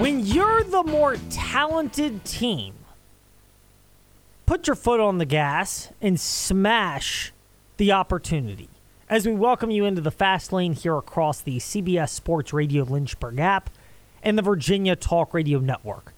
When 0.00 0.20
you're 0.24 0.64
the 0.64 0.82
more 0.82 1.16
talented 1.28 2.24
team, 2.24 2.74
put 4.46 4.66
your 4.66 4.74
foot 4.76 4.98
on 4.98 5.18
the 5.18 5.26
gas 5.26 5.90
and 6.00 6.18
smash 6.18 7.32
the 7.76 7.92
opportunity. 7.92 8.68
As 9.10 9.26
we 9.26 9.34
welcome 9.34 9.70
you 9.70 9.84
into 9.84 10.00
the 10.00 10.10
fast 10.10 10.52
lane 10.54 10.72
here 10.72 10.96
across 10.96 11.40
the 11.42 11.58
CBS 11.58 12.08
Sports 12.10 12.52
Radio 12.54 12.84
Lynchburg 12.84 13.38
app 13.40 13.68
and 14.22 14.38
the 14.38 14.42
Virginia 14.42 14.96
Talk 14.96 15.34
Radio 15.34 15.58
Network. 15.58 16.14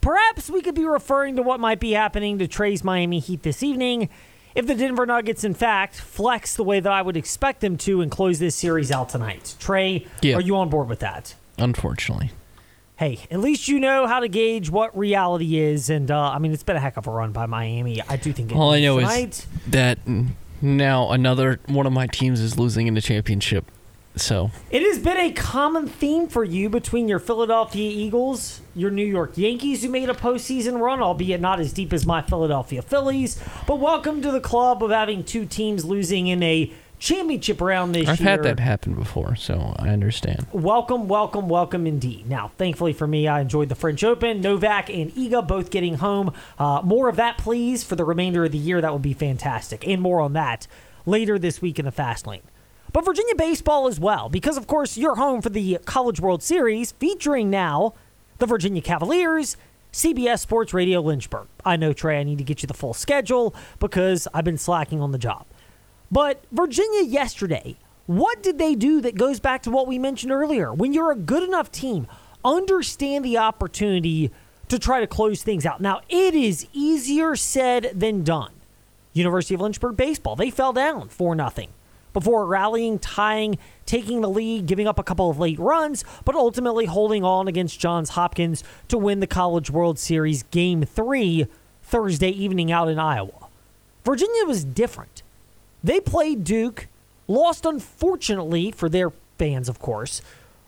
Perhaps 0.00 0.50
we 0.50 0.60
could 0.60 0.74
be 0.74 0.84
referring 0.84 1.36
to 1.36 1.42
what 1.42 1.60
might 1.60 1.78
be 1.78 1.92
happening 1.92 2.38
to 2.38 2.48
Trey's 2.48 2.82
Miami 2.82 3.20
Heat 3.20 3.42
this 3.44 3.62
evening 3.62 4.08
if 4.56 4.66
the 4.66 4.74
Denver 4.74 5.06
Nuggets, 5.06 5.44
in 5.44 5.54
fact, 5.54 5.94
flex 5.94 6.56
the 6.56 6.64
way 6.64 6.80
that 6.80 6.90
I 6.90 7.02
would 7.02 7.16
expect 7.16 7.60
them 7.60 7.76
to 7.78 8.00
and 8.00 8.10
close 8.10 8.40
this 8.40 8.56
series 8.56 8.90
out 8.90 9.10
tonight. 9.10 9.54
Trey, 9.60 10.06
Yeah. 10.22 10.34
are 10.36 10.40
you 10.40 10.56
on 10.56 10.68
board 10.68 10.88
with 10.88 10.98
that? 11.00 11.34
Unfortunately. 11.58 12.32
Hey, 13.00 13.18
at 13.30 13.40
least 13.40 13.66
you 13.66 13.80
know 13.80 14.06
how 14.06 14.20
to 14.20 14.28
gauge 14.28 14.68
what 14.68 14.96
reality 14.96 15.58
is. 15.58 15.88
And 15.88 16.10
uh, 16.10 16.20
I 16.32 16.38
mean, 16.38 16.52
it's 16.52 16.62
been 16.62 16.76
a 16.76 16.80
heck 16.80 16.98
of 16.98 17.06
a 17.06 17.10
run 17.10 17.32
by 17.32 17.46
Miami. 17.46 18.02
I 18.06 18.18
do 18.18 18.30
think 18.30 18.52
it 18.52 18.56
All 18.56 18.72
I 18.72 18.80
know 18.80 19.00
tonight. 19.00 19.38
is 19.38 19.46
that 19.68 19.98
now 20.60 21.10
another 21.10 21.60
one 21.66 21.86
of 21.86 21.94
my 21.94 22.06
teams 22.06 22.40
is 22.40 22.58
losing 22.58 22.86
in 22.86 22.92
the 22.92 23.00
championship. 23.00 23.64
So 24.16 24.50
It 24.70 24.82
has 24.82 24.98
been 24.98 25.16
a 25.16 25.32
common 25.32 25.86
theme 25.86 26.28
for 26.28 26.44
you 26.44 26.68
between 26.68 27.08
your 27.08 27.20
Philadelphia 27.20 27.90
Eagles, 27.90 28.60
your 28.74 28.90
New 28.90 29.06
York 29.06 29.38
Yankees, 29.38 29.82
who 29.82 29.88
made 29.88 30.10
a 30.10 30.14
postseason 30.14 30.78
run, 30.78 31.00
albeit 31.00 31.40
not 31.40 31.58
as 31.58 31.72
deep 31.72 31.94
as 31.94 32.04
my 32.04 32.20
Philadelphia 32.20 32.82
Phillies. 32.82 33.40
But 33.66 33.76
welcome 33.76 34.20
to 34.20 34.30
the 34.30 34.40
club 34.40 34.84
of 34.84 34.90
having 34.90 35.24
two 35.24 35.46
teams 35.46 35.86
losing 35.86 36.26
in 36.26 36.42
a 36.42 36.70
championship 37.00 37.60
round 37.60 37.94
this 37.94 38.02
year. 38.02 38.12
I've 38.12 38.18
had 38.20 38.42
that 38.44 38.60
happen 38.60 38.94
before, 38.94 39.34
so 39.34 39.74
I 39.78 39.88
understand. 39.88 40.46
Welcome, 40.52 41.08
welcome, 41.08 41.48
welcome 41.48 41.86
indeed. 41.86 42.28
Now, 42.28 42.52
thankfully 42.58 42.92
for 42.92 43.06
me, 43.06 43.26
I 43.26 43.40
enjoyed 43.40 43.68
the 43.68 43.74
French 43.74 44.04
Open. 44.04 44.40
Novak 44.40 44.88
and 44.90 45.10
Iga 45.12 45.48
both 45.48 45.70
getting 45.70 45.94
home. 45.94 46.32
Uh, 46.58 46.82
more 46.84 47.08
of 47.08 47.16
that, 47.16 47.38
please, 47.38 47.82
for 47.82 47.96
the 47.96 48.04
remainder 48.04 48.44
of 48.44 48.52
the 48.52 48.58
year. 48.58 48.80
That 48.80 48.92
would 48.92 49.02
be 49.02 49.14
fantastic. 49.14 49.88
And 49.88 50.00
more 50.00 50.20
on 50.20 50.34
that 50.34 50.66
later 51.06 51.38
this 51.38 51.60
week 51.60 51.78
in 51.78 51.86
the 51.86 51.92
Fast 51.92 52.26
Lane. 52.26 52.42
But 52.92 53.04
Virginia 53.04 53.34
baseball 53.34 53.86
as 53.86 53.98
well, 53.98 54.28
because 54.28 54.56
of 54.56 54.66
course 54.66 54.96
you're 54.96 55.16
home 55.16 55.42
for 55.42 55.48
the 55.48 55.78
College 55.84 56.20
World 56.20 56.42
Series 56.42 56.92
featuring 56.92 57.48
now 57.48 57.94
the 58.38 58.46
Virginia 58.46 58.82
Cavaliers. 58.82 59.56
CBS 59.92 60.38
Sports 60.38 60.72
Radio 60.72 61.00
Lynchburg. 61.00 61.48
I 61.64 61.74
know, 61.74 61.92
Trey, 61.92 62.20
I 62.20 62.22
need 62.22 62.38
to 62.38 62.44
get 62.44 62.62
you 62.62 62.68
the 62.68 62.74
full 62.74 62.94
schedule 62.94 63.56
because 63.80 64.28
I've 64.32 64.44
been 64.44 64.56
slacking 64.56 65.00
on 65.00 65.10
the 65.10 65.18
job. 65.18 65.46
But 66.10 66.42
Virginia 66.50 67.02
yesterday, 67.02 67.76
what 68.06 68.42
did 68.42 68.58
they 68.58 68.74
do 68.74 69.00
that 69.02 69.14
goes 69.14 69.38
back 69.38 69.62
to 69.62 69.70
what 69.70 69.86
we 69.86 69.98
mentioned 69.98 70.32
earlier? 70.32 70.72
When 70.72 70.92
you're 70.92 71.12
a 71.12 71.16
good 71.16 71.44
enough 71.44 71.70
team, 71.70 72.08
understand 72.44 73.24
the 73.24 73.38
opportunity 73.38 74.30
to 74.68 74.78
try 74.78 75.00
to 75.00 75.06
close 75.06 75.42
things 75.42 75.64
out. 75.64 75.80
Now, 75.80 76.00
it 76.08 76.34
is 76.34 76.66
easier 76.72 77.36
said 77.36 77.92
than 77.94 78.24
done. 78.24 78.52
University 79.12 79.54
of 79.54 79.60
Lynchburg 79.60 79.96
baseball, 79.96 80.36
they 80.36 80.50
fell 80.50 80.72
down 80.72 81.08
4 81.08 81.34
nothing 81.34 81.70
before 82.12 82.44
rallying, 82.44 82.98
tying, 82.98 83.56
taking 83.86 84.20
the 84.20 84.28
lead, 84.28 84.66
giving 84.66 84.88
up 84.88 84.98
a 84.98 85.04
couple 85.04 85.30
of 85.30 85.38
late 85.38 85.58
runs, 85.60 86.04
but 86.24 86.34
ultimately 86.34 86.86
holding 86.86 87.22
on 87.22 87.46
against 87.46 87.78
Johns 87.78 88.10
Hopkins 88.10 88.64
to 88.88 88.98
win 88.98 89.20
the 89.20 89.28
College 89.28 89.70
World 89.70 89.96
Series 89.96 90.42
Game 90.44 90.82
3 90.82 91.46
Thursday 91.84 92.30
evening 92.30 92.72
out 92.72 92.88
in 92.88 92.98
Iowa. 92.98 93.46
Virginia 94.04 94.44
was 94.44 94.64
different. 94.64 95.22
They 95.82 96.00
played 96.00 96.44
Duke, 96.44 96.88
lost 97.26 97.64
unfortunately 97.64 98.70
for 98.70 98.88
their 98.88 99.12
fans, 99.38 99.68
of 99.68 99.78
course, 99.78 100.20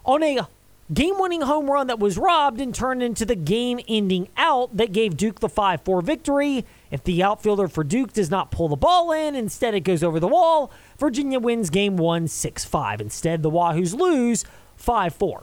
on 0.05 0.22
a 0.22 0.46
game 0.92 1.18
winning 1.18 1.42
home 1.42 1.70
run 1.70 1.86
that 1.86 1.98
was 1.98 2.18
robbed 2.18 2.60
and 2.60 2.74
turned 2.74 3.02
into 3.02 3.24
the 3.24 3.34
game 3.34 3.80
ending 3.88 4.28
out 4.36 4.77
that 4.77 4.92
gave 4.92 5.16
Duke 5.16 5.40
the 5.40 5.48
5 5.48 5.83
4 5.83 6.02
victory. 6.02 6.64
If 6.90 7.05
the 7.05 7.22
outfielder 7.22 7.68
for 7.68 7.84
Duke 7.84 8.12
does 8.12 8.30
not 8.30 8.50
pull 8.50 8.68
the 8.68 8.77
ball 8.77 9.12
in, 9.12 9.34
instead 9.34 9.74
it 9.74 9.80
goes 9.80 10.02
over 10.02 10.20
the 10.20 10.28
wall, 10.28 10.70
Virginia 10.98 11.39
wins 11.39 11.70
game 11.70 11.96
one 11.96 12.28
6 12.28 12.64
5. 12.64 13.01
Instead, 13.01 13.42
the 13.42 13.51
Wahoos 13.51 13.95
lose 13.95 14.45
5 14.77 15.14
4. 15.14 15.42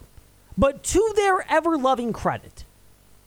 But 0.58 0.82
to 0.84 1.12
their 1.16 1.50
ever 1.50 1.76
loving 1.76 2.12
credit, 2.12 2.64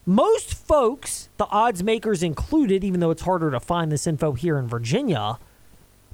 most 0.05 0.53
folks, 0.53 1.29
the 1.37 1.47
odds 1.47 1.81
makers 1.81 2.21
included, 2.21 2.83
even 2.83 2.99
though 2.99 3.11
it's 3.11 3.21
harder 3.21 3.49
to 3.51 3.59
find 3.59 3.91
this 3.91 4.05
info 4.05 4.33
here 4.33 4.59
in 4.59 4.67
Virginia, 4.67 5.39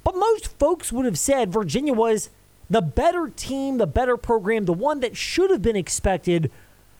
but 0.04 0.16
most 0.16 0.58
folks 0.58 0.92
would 0.92 1.04
have 1.04 1.18
said 1.18 1.52
Virginia 1.52 1.92
was 1.92 2.30
the 2.68 2.80
better 2.80 3.28
team, 3.28 3.78
the 3.78 3.86
better 3.86 4.16
program, 4.16 4.64
the 4.64 4.72
one 4.72 5.00
that 5.00 5.16
should 5.16 5.50
have 5.50 5.62
been 5.62 5.76
expected 5.76 6.50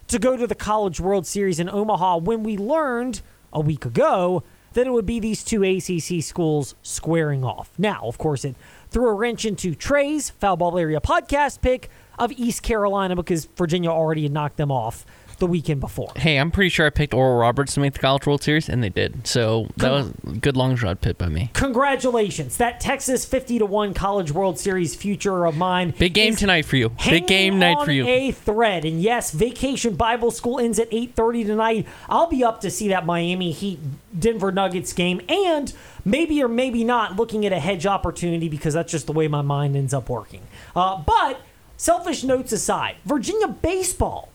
to 0.09 0.19
go 0.19 0.37
to 0.37 0.47
the 0.47 0.55
College 0.55 0.99
World 0.99 1.27
Series 1.27 1.61
in 1.61 1.69
Omaha 1.69 2.19
when 2.19 2.43
we 2.43 2.57
learned 2.57 3.23
a 3.53 3.61
week 3.61 3.85
ago 3.85 4.43
that 4.73 4.87
it 4.87 4.91
would 4.91 5.07
be 5.07 5.21
these 5.21 5.43
two 5.45 5.63
ACC 5.65 6.23
schools 6.23 6.75
squaring 6.83 7.45
off. 7.45 7.71
Now, 7.79 8.03
of 8.05 8.19
course, 8.19 8.45
it 8.45 8.55
threw 8.91 9.09
a 9.09 9.15
wrench 9.15 9.45
into 9.45 9.75
Trey's 9.75 10.31
Foul 10.31 10.57
Ball 10.57 10.79
Area 10.79 11.01
podcast 11.01 11.61
pick 11.61 11.91
of 12.19 12.33
East 12.33 12.63
Carolina 12.63 13.17
because 13.17 13.47
Virginia 13.57 13.91
already 13.91 14.25
had 14.25 14.33
knocked 14.33 14.57
them 14.57 14.71
off 14.71 15.07
the 15.41 15.47
weekend 15.47 15.81
before. 15.81 16.13
Hey, 16.17 16.39
I'm 16.39 16.51
pretty 16.51 16.69
sure 16.69 16.87
I 16.87 16.91
picked 16.91 17.13
Oral 17.13 17.39
Roberts 17.39 17.75
to 17.75 17.81
make 17.81 17.95
the 17.95 17.99
College 17.99 18.27
World 18.27 18.43
Series, 18.43 18.69
and 18.69 18.83
they 18.83 18.89
did. 18.89 19.27
So 19.27 19.69
that 19.79 19.91
was 19.91 20.13
a 20.27 20.37
good 20.39 20.57
long 20.57 20.77
shot 20.77 21.01
pick 21.01 21.19
by 21.19 21.29
me. 21.29 21.51
Congratulations. 21.55 22.57
That 22.59 22.81
Texas 22.81 23.25
50 23.25 23.59
to 23.61 23.67
1 23.67 23.95
College 23.95 24.31
World 24.33 24.59
Series 24.59 24.95
future 24.95 25.47
of 25.47 25.57
mine. 25.57 25.95
Big 25.99 26.15
game 26.15 26.37
tonight 26.37 26.65
for 26.65 26.77
you. 26.77 26.91
Big 27.05 27.27
game 27.27 27.59
night 27.59 27.85
for 27.85 27.93
you. 27.93 28.07
A 28.07 28.31
thread. 28.31 28.85
And 28.85 29.01
yes, 29.01 29.33
Vacation 29.33 29.97
Bible 29.97 30.31
School 30.31 30.61
ends 30.61 30.79
at 30.79 30.91
8:30 30.91 31.45
tonight. 31.45 31.87
I'll 32.09 32.29
be 32.29 32.45
up 32.45 32.61
to 32.61 32.71
see 32.71 32.89
that 32.89 33.07
Miami 33.07 33.53
Heat 33.53 33.81
Denver 34.19 34.53
Nuggets 34.53 34.93
game 34.93 35.21
and 35.29 35.73
maybe 36.05 36.43
or 36.43 36.49
maybe 36.49 36.85
not 36.85 37.17
looking 37.17 37.47
at 37.47 37.53
a 37.53 37.61
hedge 37.61 37.87
opportunity 37.87 38.49
because 38.49 38.75
that's 38.75 38.93
just 38.93 39.07
the 39.07 39.13
way 39.13 39.29
my 39.29 39.43
mind 39.43 39.77
ends 39.77 39.95
up 39.95 40.09
working. 40.09 40.43
Uh, 40.75 41.03
but 41.03 41.41
selfish 41.77 42.25
notes 42.25 42.53
aside, 42.53 42.97
Virginia 43.05 43.49
baseball 43.49 44.29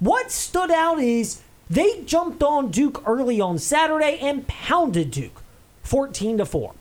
what 0.00 0.30
stood 0.30 0.70
out 0.70 0.98
is 0.98 1.42
they 1.68 2.02
jumped 2.02 2.42
on 2.42 2.70
Duke 2.70 3.02
early 3.06 3.40
on 3.40 3.58
Saturday 3.58 4.18
and 4.20 4.46
pounded 4.48 5.10
Duke 5.10 5.42
14 5.84 6.38
to 6.38 6.46
4. 6.46 6.74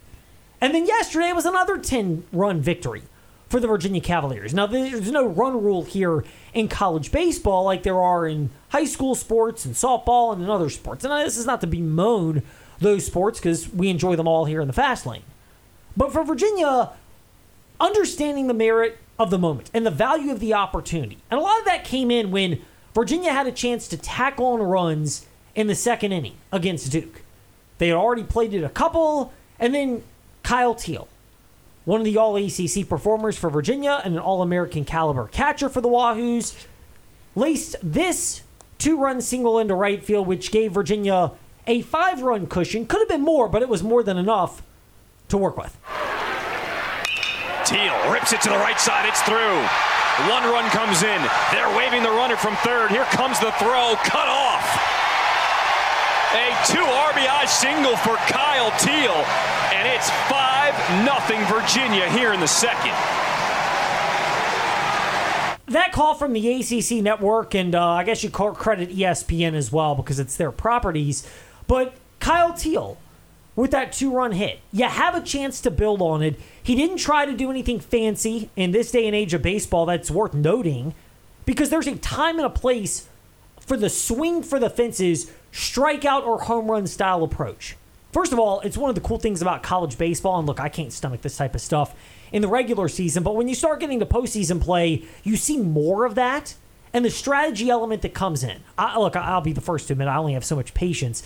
And 0.61 0.73
then 0.73 0.85
yesterday 0.85 1.31
was 1.31 1.45
another 1.45 1.77
10 1.77 2.25
run 2.33 2.59
victory 2.61 3.03
for 3.49 3.59
the 3.59 3.67
Virginia 3.67 4.01
Cavaliers. 4.01 4.53
Now, 4.53 4.67
there's 4.67 5.11
no 5.11 5.25
run 5.25 5.61
rule 5.63 5.83
here 5.83 6.23
in 6.53 6.67
college 6.67 7.11
baseball 7.11 7.63
like 7.63 7.83
there 7.83 8.01
are 8.01 8.27
in 8.27 8.51
high 8.69 8.85
school 8.85 9.15
sports 9.15 9.65
and 9.65 9.75
softball 9.75 10.33
and 10.33 10.43
in 10.43 10.49
other 10.49 10.69
sports. 10.69 11.03
And 11.03 11.13
this 11.25 11.37
is 11.37 11.45
not 11.45 11.61
to 11.61 11.67
bemoan 11.67 12.43
those 12.79 13.05
sports 13.05 13.39
because 13.39 13.71
we 13.71 13.89
enjoy 13.89 14.15
them 14.15 14.27
all 14.27 14.45
here 14.45 14.61
in 14.61 14.67
the 14.67 14.73
fast 14.73 15.05
lane. 15.05 15.23
But 15.97 16.13
for 16.13 16.23
Virginia, 16.23 16.91
understanding 17.79 18.47
the 18.47 18.53
merit 18.53 18.97
of 19.17 19.31
the 19.31 19.39
moment 19.39 19.69
and 19.73 19.85
the 19.85 19.91
value 19.91 20.31
of 20.31 20.39
the 20.39 20.53
opportunity. 20.53 21.17
And 21.29 21.39
a 21.39 21.43
lot 21.43 21.59
of 21.59 21.65
that 21.65 21.83
came 21.83 22.11
in 22.11 22.31
when 22.31 22.61
Virginia 22.93 23.31
had 23.31 23.47
a 23.47 23.51
chance 23.51 23.87
to 23.87 23.97
tack 23.97 24.39
on 24.39 24.61
runs 24.61 25.25
in 25.55 25.67
the 25.67 25.75
second 25.75 26.11
inning 26.11 26.35
against 26.51 26.91
Duke. 26.91 27.21
They 27.77 27.87
had 27.87 27.97
already 27.97 28.23
played 28.23 28.53
it 28.53 28.63
a 28.63 28.69
couple, 28.69 29.33
and 29.59 29.73
then 29.73 30.03
Kyle 30.43 30.75
Teel, 30.75 31.07
one 31.85 32.01
of 32.01 32.05
the 32.05 32.17
All 32.17 32.35
ACC 32.35 32.87
performers 32.87 33.37
for 33.37 33.49
Virginia 33.49 34.01
and 34.03 34.15
an 34.15 34.19
All 34.19 34.41
American 34.41 34.85
caliber 34.85 35.27
catcher 35.27 35.69
for 35.69 35.81
the 35.81 35.89
Wahoos, 35.89 36.65
laced 37.35 37.75
this 37.81 38.41
two 38.77 38.99
run 38.99 39.21
single 39.21 39.59
into 39.59 39.75
right 39.75 40.03
field, 40.03 40.27
which 40.27 40.51
gave 40.51 40.71
Virginia 40.71 41.31
a 41.67 41.81
five 41.81 42.21
run 42.21 42.47
cushion. 42.47 42.85
Could 42.85 42.99
have 42.99 43.09
been 43.09 43.21
more, 43.21 43.47
but 43.47 43.61
it 43.61 43.69
was 43.69 43.83
more 43.83 44.03
than 44.03 44.17
enough 44.17 44.63
to 45.29 45.37
work 45.37 45.57
with. 45.57 45.77
Teel 47.65 48.11
rips 48.11 48.33
it 48.33 48.41
to 48.41 48.49
the 48.49 48.57
right 48.57 48.79
side. 48.79 49.07
It's 49.07 49.21
through. 49.21 49.88
One 50.27 50.43
run 50.43 50.69
comes 50.71 51.03
in. 51.03 51.21
They're 51.51 51.71
waving 51.77 52.03
the 52.03 52.09
runner 52.09 52.35
from 52.35 52.55
third. 52.57 52.91
Here 52.91 53.05
comes 53.05 53.39
the 53.39 53.51
throw. 53.53 53.95
Cut 54.03 54.27
off. 54.27 54.65
A 56.33 56.51
two 56.67 56.83
RBI 56.83 57.47
single 57.47 57.95
for 57.95 58.17
Kyle 58.27 58.71
Teel. 58.79 59.15
And 59.71 59.87
it's 59.87 60.09
5 60.27 61.05
nothing 61.05 61.39
Virginia 61.45 62.09
here 62.09 62.33
in 62.33 62.39
the 62.39 62.47
second. 62.47 62.93
that 65.67 65.91
call 65.91 66.15
from 66.15 66.33
the 66.33 66.51
ACC 66.51 67.03
network, 67.03 67.53
and 67.53 67.75
uh, 67.75 67.89
I 67.89 68.03
guess 68.03 68.23
you 68.23 68.29
credit 68.29 68.89
ESPN 68.89 69.53
as 69.53 69.71
well 69.71 69.95
because 69.95 70.19
it's 70.19 70.35
their 70.35 70.51
properties. 70.51 71.27
But 71.67 71.93
Kyle 72.19 72.53
Teel 72.53 72.97
with 73.59 73.71
that 73.71 73.91
two 73.91 74.13
run 74.13 74.31
hit, 74.31 74.59
you 74.71 74.85
have 74.85 75.15
a 75.15 75.21
chance 75.21 75.59
to 75.59 75.69
build 75.69 76.01
on 76.01 76.21
it. 76.21 76.39
He 76.63 76.75
didn't 76.75 76.97
try 76.97 77.25
to 77.25 77.33
do 77.33 77.49
anything 77.49 77.81
fancy 77.81 78.49
in 78.55 78.71
this 78.71 78.89
day 78.89 79.05
and 79.05 79.13
age 79.13 79.33
of 79.33 79.41
baseball 79.41 79.85
that's 79.85 80.09
worth 80.09 80.33
noting 80.33 80.95
because 81.45 81.69
there's 81.69 81.87
a 81.87 81.97
time 81.97 82.37
and 82.37 82.45
a 82.45 82.49
place 82.49 83.09
for 83.59 83.75
the 83.75 83.89
swing 83.89 84.43
for 84.43 84.59
the 84.59 84.69
fences, 84.69 85.29
strikeout 85.51 86.25
or 86.25 86.43
home 86.43 86.71
run 86.71 86.87
style 86.87 87.21
approach. 87.21 87.75
First 88.13 88.31
of 88.31 88.39
all, 88.39 88.61
it's 88.61 88.77
one 88.77 88.89
of 88.89 88.95
the 88.95 89.01
cool 89.01 89.19
things 89.19 89.41
about 89.41 89.61
college 89.61 89.97
baseball, 89.97 90.39
and 90.39 90.47
look, 90.47 90.59
I 90.59 90.69
can't 90.69 90.93
stomach 90.93 91.21
this 91.21 91.35
type 91.35 91.53
of 91.53 91.61
stuff 91.61 91.93
in 92.31 92.41
the 92.41 92.47
regular 92.47 92.87
season, 92.87 93.23
but 93.23 93.35
when 93.35 93.47
you 93.47 93.55
start 93.55 93.81
getting 93.81 93.99
to 93.99 94.05
postseason 94.05 94.61
play, 94.61 95.03
you 95.23 95.35
see 95.35 95.57
more 95.57 96.05
of 96.05 96.15
that. 96.15 96.55
and 96.93 97.05
the 97.05 97.09
strategy 97.09 97.69
element 97.69 98.01
that 98.01 98.13
comes 98.13 98.43
in. 98.43 98.61
I, 98.77 98.97
look, 98.97 99.15
I'll 99.15 99.41
be 99.41 99.53
the 99.53 99.61
first 99.61 99.87
to 99.87 99.93
admit 99.93 100.07
I 100.07 100.17
only 100.17 100.33
have 100.33 100.45
so 100.45 100.55
much 100.55 100.73
patience 100.73 101.23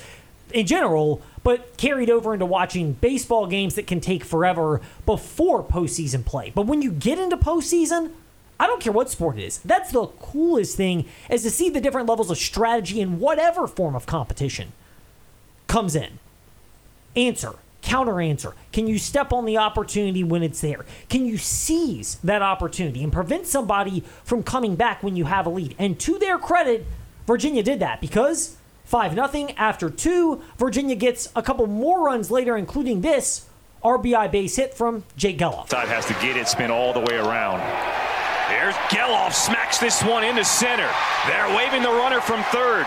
in 0.53 0.65
general, 0.65 1.21
but 1.43 1.75
carried 1.77 2.09
over 2.09 2.33
into 2.33 2.45
watching 2.45 2.93
baseball 2.93 3.47
games 3.47 3.75
that 3.75 3.87
can 3.87 3.99
take 3.99 4.23
forever 4.23 4.81
before 5.05 5.63
postseason 5.63 6.23
play. 6.25 6.51
But 6.53 6.67
when 6.67 6.81
you 6.81 6.91
get 6.91 7.19
into 7.19 7.37
postseason, 7.37 8.11
I 8.59 8.67
don't 8.67 8.81
care 8.81 8.93
what 8.93 9.09
sport 9.09 9.37
it 9.37 9.43
is. 9.43 9.57
That's 9.59 9.91
the 9.91 10.07
coolest 10.07 10.77
thing 10.77 11.05
is 11.29 11.43
to 11.43 11.49
see 11.49 11.69
the 11.69 11.81
different 11.81 12.07
levels 12.07 12.31
of 12.31 12.37
strategy 12.37 13.01
in 13.01 13.19
whatever 13.19 13.67
form 13.67 13.95
of 13.95 14.05
competition 14.05 14.71
comes 15.67 15.95
in. 15.95 16.19
Answer, 17.15 17.53
counter 17.81 18.21
answer. 18.21 18.53
Can 18.71 18.87
you 18.87 18.97
step 18.97 19.33
on 19.33 19.45
the 19.45 19.57
opportunity 19.57 20.23
when 20.23 20.43
it's 20.43 20.61
there? 20.61 20.85
Can 21.09 21.25
you 21.25 21.37
seize 21.37 22.15
that 22.23 22.41
opportunity 22.41 23.03
and 23.03 23.11
prevent 23.11 23.47
somebody 23.47 24.03
from 24.23 24.43
coming 24.43 24.75
back 24.75 25.03
when 25.03 25.15
you 25.15 25.25
have 25.25 25.45
a 25.45 25.49
lead? 25.49 25.75
And 25.77 25.99
to 26.01 26.17
their 26.17 26.37
credit, 26.37 26.85
Virginia 27.27 27.63
did 27.63 27.79
that 27.79 28.01
because 28.01 28.57
5 28.85 29.13
0 29.13 29.47
after 29.57 29.89
two, 29.89 30.41
Virginia 30.57 30.95
gets 30.95 31.29
a 31.35 31.41
couple 31.41 31.67
more 31.67 32.05
runs 32.05 32.29
later, 32.29 32.57
including 32.57 33.01
this 33.01 33.45
RBI 33.83 34.31
base 34.31 34.55
hit 34.55 34.73
from 34.73 35.03
Jake 35.17 35.37
Gelof. 35.37 35.69
Side 35.69 35.87
has 35.87 36.05
to 36.05 36.13
get 36.15 36.37
it, 36.37 36.47
spin 36.47 36.71
all 36.71 36.93
the 36.93 36.99
way 36.99 37.15
around. 37.15 37.59
There's 38.49 38.75
Gelof, 38.89 39.33
smacks 39.33 39.77
this 39.79 40.03
one 40.03 40.23
into 40.23 40.43
center. 40.45 40.89
They're 41.27 41.55
waving 41.55 41.81
the 41.81 41.89
runner 41.89 42.21
from 42.21 42.43
third. 42.45 42.85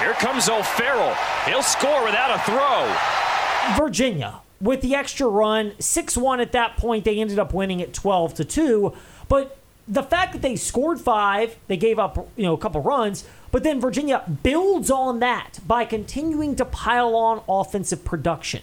Here 0.00 0.14
comes 0.14 0.48
O'Farrell. 0.48 1.14
He'll 1.46 1.62
score 1.62 2.04
without 2.04 2.30
a 2.30 2.42
throw. 2.42 3.84
Virginia 3.84 4.40
with 4.60 4.80
the 4.80 4.94
extra 4.94 5.26
run, 5.26 5.72
6-1 5.72 6.40
at 6.40 6.52
that 6.52 6.76
point, 6.76 7.04
they 7.04 7.20
ended 7.20 7.38
up 7.38 7.52
winning 7.52 7.82
at 7.82 7.92
12 7.92 8.34
to 8.34 8.44
2, 8.44 8.92
but 9.28 9.58
the 9.86 10.02
fact 10.02 10.32
that 10.32 10.42
they 10.42 10.56
scored 10.56 10.98
5, 10.98 11.56
they 11.66 11.76
gave 11.76 11.98
up, 11.98 12.16
you 12.36 12.44
know, 12.44 12.54
a 12.54 12.58
couple 12.58 12.80
runs, 12.80 13.24
but 13.54 13.62
then 13.62 13.80
Virginia 13.80 14.24
builds 14.42 14.90
on 14.90 15.20
that 15.20 15.60
by 15.64 15.84
continuing 15.84 16.56
to 16.56 16.64
pile 16.64 17.14
on 17.14 17.40
offensive 17.48 18.04
production. 18.04 18.62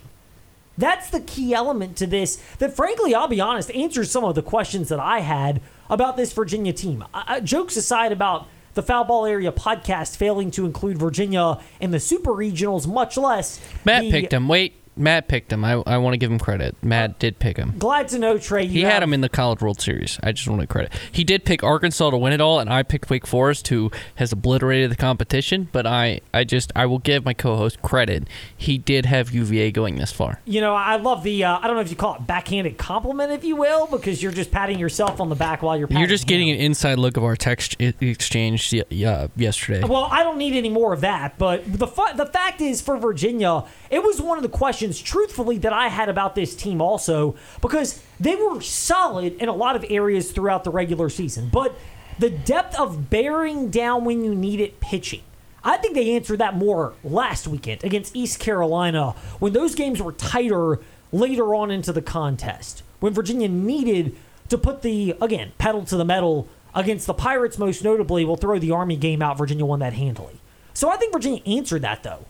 That's 0.78 1.10
the 1.10 1.22
key 1.22 1.54
element 1.54 1.96
to 1.96 2.06
this 2.06 2.44
that, 2.58 2.76
frankly, 2.76 3.16
I'll 3.16 3.30
be 3.30 3.40
honest, 3.40 3.72
answers 3.72 4.12
some 4.12 4.26
of 4.26 4.36
the 4.36 4.42
questions 4.42 4.90
that 4.90 5.00
I 5.00 5.22
had 5.22 5.62
about 5.90 6.18
this 6.18 6.34
Virginia 6.34 6.74
team. 6.74 7.06
Uh, 7.14 7.40
jokes 7.40 7.78
aside 7.78 8.12
about 8.12 8.50
the 8.74 8.84
Foul 8.84 9.06
Ball 9.06 9.28
Area 9.28 9.54
podcast 9.54 10.18
failing 10.18 10.52
to 10.52 10.66
include 10.66 10.98
Virginia 10.98 11.60
in 11.80 11.92
the 11.92 12.00
Super 12.02 12.32
Regionals, 12.32 12.86
much 12.86 13.16
less. 13.16 13.62
Matt 13.86 14.02
the, 14.02 14.12
picked 14.12 14.34
him. 14.34 14.50
Wait, 14.50 14.76
Matt 14.96 15.28
picked 15.28 15.52
him. 15.52 15.64
I, 15.64 15.74
I 15.86 15.98
want 15.98 16.14
to 16.14 16.18
give 16.18 16.32
him 16.32 16.40
credit. 16.40 16.76
Matt 16.84 17.20
did 17.20 17.40
pick 17.40 17.58
him. 17.58 17.76
Glad 17.78 18.10
to 18.10 18.20
know, 18.20 18.38
Trey. 18.38 18.68
he 18.68 18.82
have, 18.82 18.94
had 18.94 19.04
him 19.04 19.14
in 19.14 19.22
the 19.22 19.30
College 19.30 19.62
World 19.62 19.82
Series. 19.82 20.20
I 20.22 20.32
just 20.32 20.48
want 20.48 20.62
to 20.62 20.68
credit. 20.68 20.92
He 21.12 21.24
did 21.24 21.46
pick 21.46 21.64
Arkansas 21.64 22.10
to 22.10 22.18
win 22.18 22.34
it 22.34 22.42
all, 22.42 22.60
and 22.60 22.70
I 22.70 22.84
picked 22.84 23.10
Wake 23.10 23.26
Forest, 23.26 23.68
who 23.70 23.92
has 24.16 24.32
obliterated 24.32 24.92
the 24.92 24.96
competition. 24.96 25.70
But 25.72 25.88
I, 25.88 26.22
I 26.34 26.44
just 26.44 26.72
I 26.76 26.86
will 26.86 27.00
give 27.00 27.24
my 27.26 27.34
co-host 27.34 27.82
credit. 27.82 28.28
He 28.56 28.78
did 28.78 29.06
have 29.06 29.32
UVA 29.32 29.72
going 29.72 29.96
this 29.96 30.12
far. 30.12 30.42
You 30.46 30.62
know, 30.62 30.76
I 30.76 30.98
love 30.98 31.24
the 31.24 31.44
uh, 31.44 31.60
I 31.60 31.68
don't 31.68 31.76
know 31.76 31.82
if 31.82 31.90
you 31.90 31.96
call 31.96 32.16
it 32.16 32.28
backhanded 32.28 32.78
compliment, 32.78 33.32
if 33.32 33.44
you 33.44 33.56
will, 33.56 33.88
because 33.88 34.22
you're 34.22 34.32
just 34.32 34.52
patting 34.52 34.80
yourself 34.80 35.22
on 35.22 35.30
the 35.30 35.36
back 35.36 35.62
while 35.62 35.78
you're. 35.78 35.88
You're 35.90 36.08
just 36.08 36.24
him. 36.24 36.30
getting 36.30 36.50
an 36.50 36.58
inside 36.58 37.00
look 37.00 37.18
of 37.18 37.24
our 37.24 37.36
text 37.36 37.80
exchange 37.80 38.74
uh, 38.74 39.28
yesterday. 39.36 39.84
Well, 39.84 40.08
I 40.12 40.24
don't 40.24 40.38
need 40.38 40.54
any 40.54 40.70
more 40.70 40.94
of 40.94 41.02
that, 41.02 41.38
but 41.38 41.64
the 41.66 41.88
fu- 41.88 42.16
the 42.16 42.26
fact 42.26 42.62
is 42.62 42.82
for 42.82 42.98
Virginia, 42.98 43.64
it 43.90 44.04
was 44.04 44.22
one 44.22 44.38
of 44.38 44.44
the 44.44 44.50
questions, 44.50 44.81
truthfully 45.00 45.58
that 45.60 45.74
I 45.74 45.88
had 45.88 46.10
about 46.10 46.36
this 46.36 46.56
team 46.56 46.82
also 46.82 47.36
because 47.62 48.02
they 48.20 48.36
were 48.36 48.62
solid 48.62 49.34
in 49.36 49.50
a 49.50 49.54
lot 49.54 49.76
of 49.76 49.86
areas 49.90 50.32
throughout 50.32 50.64
the 50.64 50.72
regular 50.72 51.10
season. 51.10 51.50
But 51.50 51.76
the 52.20 52.30
depth 52.30 52.80
of 52.80 53.10
bearing 53.10 53.70
down 53.70 54.06
when 54.06 54.24
you 54.24 54.36
need 54.36 54.60
it 54.60 54.80
pitching. 54.80 55.22
I 55.64 55.78
think 55.78 55.94
they 55.94 56.16
answered 56.16 56.40
that 56.40 56.56
more 56.56 56.94
last 57.04 57.48
weekend 57.48 57.84
against 57.84 58.16
East 58.16 58.40
Carolina 58.40 59.12
when 59.40 59.54
those 59.54 59.76
games 59.76 60.02
were 60.02 60.12
tighter 60.12 60.80
later 61.12 61.54
on 61.54 61.72
into 61.72 61.94
the 61.94 62.02
contest. 62.02 62.84
When 63.00 63.14
Virginia 63.14 63.48
needed 63.48 64.16
to 64.50 64.58
put 64.58 64.82
the, 64.82 65.16
again, 65.22 65.52
pedal 65.58 65.86
to 65.86 65.98
the 65.98 66.06
metal 66.06 66.48
against 66.74 67.08
the 67.08 67.14
Pirates, 67.14 67.58
most 67.58 67.84
notably, 67.84 68.26
We'll 68.26 68.38
throw 68.38 68.60
the 68.60 68.72
Army 68.72 68.96
game 68.96 69.22
out. 69.22 69.38
Virginia 69.38 69.66
won 69.66 69.80
that 69.80 69.94
handily. 69.94 70.40
So 70.74 70.90
I 70.90 70.98
think 70.98 71.14
Virginia 71.14 71.42
answered 71.46 71.82
that, 71.82 72.04
though. 72.04 72.26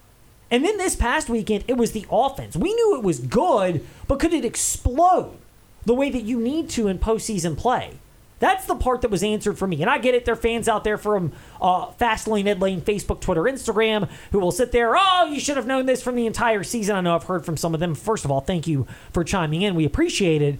And 0.51 0.65
then 0.65 0.77
this 0.77 0.95
past 0.95 1.29
weekend, 1.29 1.63
it 1.67 1.77
was 1.77 1.93
the 1.93 2.05
offense. 2.11 2.55
We 2.57 2.73
knew 2.73 2.97
it 2.97 3.03
was 3.03 3.19
good, 3.19 3.85
but 4.07 4.19
could 4.19 4.33
it 4.33 4.45
explode 4.45 5.37
the 5.85 5.95
way 5.95 6.09
that 6.11 6.23
you 6.23 6.39
need 6.39 6.69
to 6.71 6.87
in 6.87 6.99
postseason 6.99 7.57
play? 7.57 7.93
That's 8.39 8.65
the 8.65 8.75
part 8.75 9.01
that 9.01 9.11
was 9.11 9.23
answered 9.23 9.57
for 9.59 9.67
me. 9.67 9.81
And 9.81 9.89
I 9.89 9.99
get 9.99 10.15
it. 10.15 10.25
There 10.25 10.33
are 10.33 10.35
fans 10.35 10.67
out 10.67 10.83
there 10.83 10.97
from 10.97 11.31
uh, 11.61 11.91
Fastlane, 11.91 12.47
Ed 12.47 12.59
Lane, 12.59 12.81
Facebook, 12.81 13.21
Twitter, 13.21 13.43
Instagram 13.43 14.09
who 14.31 14.39
will 14.39 14.51
sit 14.51 14.71
there, 14.71 14.95
oh, 14.97 15.29
you 15.31 15.39
should 15.39 15.57
have 15.57 15.67
known 15.67 15.85
this 15.85 16.01
from 16.01 16.15
the 16.15 16.25
entire 16.25 16.63
season. 16.63 16.95
I 16.95 17.01
know 17.01 17.15
I've 17.15 17.25
heard 17.25 17.45
from 17.45 17.55
some 17.55 17.75
of 17.75 17.79
them. 17.79 17.93
First 17.93 18.25
of 18.25 18.31
all, 18.31 18.41
thank 18.41 18.65
you 18.65 18.87
for 19.13 19.23
chiming 19.23 19.61
in. 19.61 19.75
We 19.75 19.85
appreciate 19.85 20.41
it. 20.41 20.59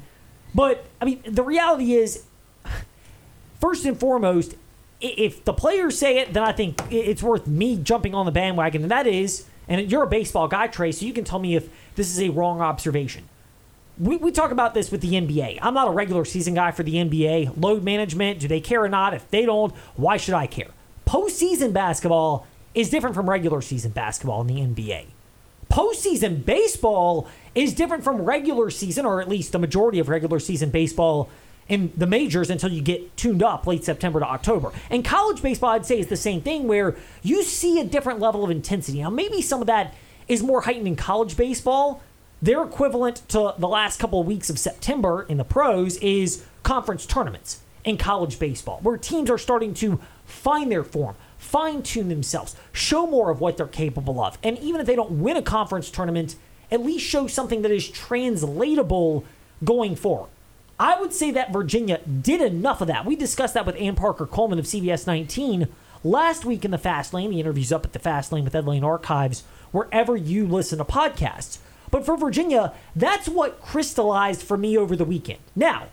But, 0.54 0.86
I 1.02 1.06
mean, 1.06 1.24
the 1.26 1.44
reality 1.44 1.96
is, 1.96 2.24
first 3.60 3.84
and 3.86 4.00
foremost, 4.00 4.56
if 5.02 5.44
the 5.44 5.54
players 5.54 5.98
say 5.98 6.20
it, 6.20 6.34
then 6.34 6.44
I 6.44 6.52
think 6.52 6.80
it's 6.92 7.24
worth 7.24 7.48
me 7.48 7.78
jumping 7.78 8.14
on 8.14 8.28
the 8.28 8.32
bandwagon. 8.32 8.84
And 8.84 8.92
that 8.92 9.08
is 9.08 9.48
and 9.72 9.90
you're 9.90 10.04
a 10.04 10.08
baseball 10.08 10.50
guy, 10.50 10.68
Trey, 10.68 10.92
so 10.92 11.06
you 11.06 11.14
can 11.14 11.24
tell 11.24 11.40
me 11.40 11.56
if 11.56 11.70
this 11.96 12.10
is 12.10 12.20
a 12.20 12.30
wrong 12.30 12.60
observation. 12.60 13.30
We, 13.98 14.18
we 14.18 14.32
talk 14.32 14.52
about 14.52 14.74
this 14.74 14.92
with 14.92 15.00
the 15.00 15.14
NBA. 15.14 15.60
I'm 15.62 15.74
not 15.74 15.88
a 15.88 15.92
regular 15.92 16.26
season 16.26 16.56
guy 16.56 16.72
for 16.72 16.84
the 16.84 16.96
NBA. 16.96 17.62
Load 17.62 17.82
management, 17.82 18.40
do 18.40 18.50
they 18.50 18.60
care 18.60 18.84
or 18.84 18.90
not? 18.90 19.14
If 19.14 19.32
they 19.32 19.46
don't, 19.46 19.74
why 19.96 20.18
should 20.18 20.34
I 20.34 20.46
care? 20.46 20.72
Postseason 21.08 21.72
basketball 21.72 22.46
is 22.76 22.90
different 22.90 23.16
from 23.16 23.30
regular 23.30 23.62
season 23.62 23.92
basketball 23.92 24.42
in 24.42 24.48
the 24.48 24.56
NBA. 24.56 25.06
Postseason 25.70 26.44
baseball 26.44 27.30
is 27.56 27.74
different 27.74 28.04
from 28.04 28.24
regular 28.24 28.70
season, 28.72 29.06
or 29.06 29.22
at 29.22 29.30
least 29.30 29.54
the 29.54 29.60
majority 29.60 30.00
of 30.00 30.10
regular 30.10 30.40
season 30.40 30.70
baseball 30.70 31.30
in 31.72 31.90
the 31.96 32.06
majors 32.06 32.50
until 32.50 32.70
you 32.70 32.82
get 32.82 33.16
tuned 33.16 33.42
up 33.42 33.66
late 33.66 33.86
September 33.86 34.20
to 34.20 34.26
October. 34.26 34.74
And 34.90 35.06
college 35.06 35.42
baseball, 35.42 35.70
I'd 35.70 35.86
say, 35.86 36.02
is 36.02 36.08
the 36.08 36.18
same 36.18 36.42
thing 36.42 36.68
where 36.68 36.98
you 37.24 37.44
see 37.44 37.80
a 37.80 37.86
different 37.86 38.20
level 38.20 38.44
of 38.44 38.52
intensity. 38.52 39.02
Now, 39.02 39.10
maybe 39.10 39.42
some 39.42 39.62
of 39.62 39.68
that 39.68 39.96
is 40.28 40.44
more 40.44 40.62
heightened 40.62 40.88
in 40.88 40.98
college 40.98 41.38
baseball. 41.38 42.04
Their 42.42 42.62
equivalent 42.62 43.28
to 43.30 43.56
the 43.58 43.70
last 43.70 44.02
couple 44.02 44.20
of 44.20 44.28
weeks 44.28 44.50
of 44.50 44.60
September 44.60 45.26
in 45.30 45.38
the 45.38 45.46
pros 45.46 45.96
is 45.98 46.44
conference 46.64 47.06
tournaments 47.06 47.62
in 47.86 47.98
college 47.98 48.38
baseball, 48.38 48.80
where 48.82 48.98
teams 48.98 49.30
are 49.30 49.38
starting 49.38 49.74
to 49.76 50.02
find 50.26 50.70
their 50.70 50.84
form, 50.84 51.16
fine 51.38 51.84
tune 51.84 52.10
themselves, 52.10 52.54
show 52.74 53.08
more 53.08 53.32
of 53.32 53.40
what 53.40 53.56
they're 53.56 53.66
capable 53.66 54.22
of. 54.22 54.38
And 54.44 54.60
even 54.60 54.82
if 54.82 54.88
they 54.88 54.96
don't 54.98 55.22
win 55.22 55.38
a 55.38 55.42
conference 55.42 55.90
tournament, 55.90 56.36
at 56.70 56.84
least 56.84 57.06
show 57.06 57.28
something 57.28 57.62
that 57.62 57.72
is 57.72 57.90
translatable 57.90 59.24
going 59.64 59.96
forward. 59.96 60.30
I 60.82 61.00
would 61.00 61.14
say 61.14 61.30
that 61.30 61.54
Virginia 61.54 62.00
did 62.00 62.42
enough 62.42 62.82
of 62.82 62.88
that. 62.88 63.06
We 63.06 63.16
discussed 63.16 63.54
that 63.54 63.68
with 63.68 63.76
Ann 63.76 63.94
Parker 63.94 64.26
Coleman 64.26 64.58
of 64.58 64.66
CBS 64.66 65.06
19 65.06 65.68
last 66.04 66.44
week 66.44 66.66
in 66.66 66.72
the 66.72 66.80
Fast 66.80 67.14
Lane. 67.14 67.30
The 67.30 67.40
interview's 67.40 67.72
up 67.72 67.86
at 67.86 67.94
the 67.94 68.00
Fast 68.00 68.32
Lane 68.32 68.46
with 68.46 68.56
Ed 68.56 68.66
Lane 68.66 68.84
Archives, 68.84 69.44
wherever 69.72 70.18
you 70.18 70.48
listen 70.48 70.80
to 70.80 70.84
podcasts. 70.84 71.60
But 71.92 72.04
for 72.04 72.18
Virginia, 72.18 72.74
that's 72.96 73.30
what 73.30 73.62
crystallized 73.62 74.42
for 74.42 74.58
me 74.58 74.76
over 74.76 74.96
the 74.96 75.06
weekend. 75.06 75.38
Now, 75.56 75.90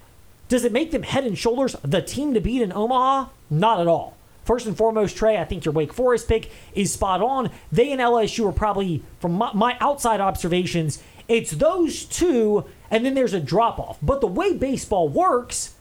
does 0.49 0.64
it 0.64 0.73
make 0.73 0.90
them 0.90 1.02
head 1.02 1.25
and 1.25 1.37
shoulders 1.37 1.76
the 1.83 2.00
team 2.00 2.33
to 2.33 2.40
beat 2.40 2.62
in 2.62 2.73
Omaha? 2.73 3.28
Not 3.50 3.83
at 3.83 3.88
all. 3.88 4.16
First 4.47 4.66
and 4.66 4.75
foremost, 4.75 5.18
Trey, 5.18 5.37
I 5.37 5.45
think 5.45 5.66
your 5.66 5.75
Wake 5.75 5.92
Forest 5.92 6.28
pick 6.28 6.50
is 6.75 6.95
spot 6.95 7.21
on. 7.21 7.50
They 7.71 7.92
and 7.92 8.00
LSU 8.00 8.49
are 8.49 8.52
probably, 8.52 9.02
from 9.21 9.33
my, 9.33 9.52
my 9.52 9.76
outside 9.80 10.23
observations, 10.23 11.02
it's 11.28 11.50
those 11.50 12.07
two 12.07 12.64
and 12.90 13.04
then 13.04 13.14
there's 13.14 13.35
a 13.35 13.40
drop 13.40 13.78
off. 13.78 13.99
But 14.02 14.21
the 14.21 14.26
way 14.26 14.54
baseball 14.54 15.09
works, 15.09 15.75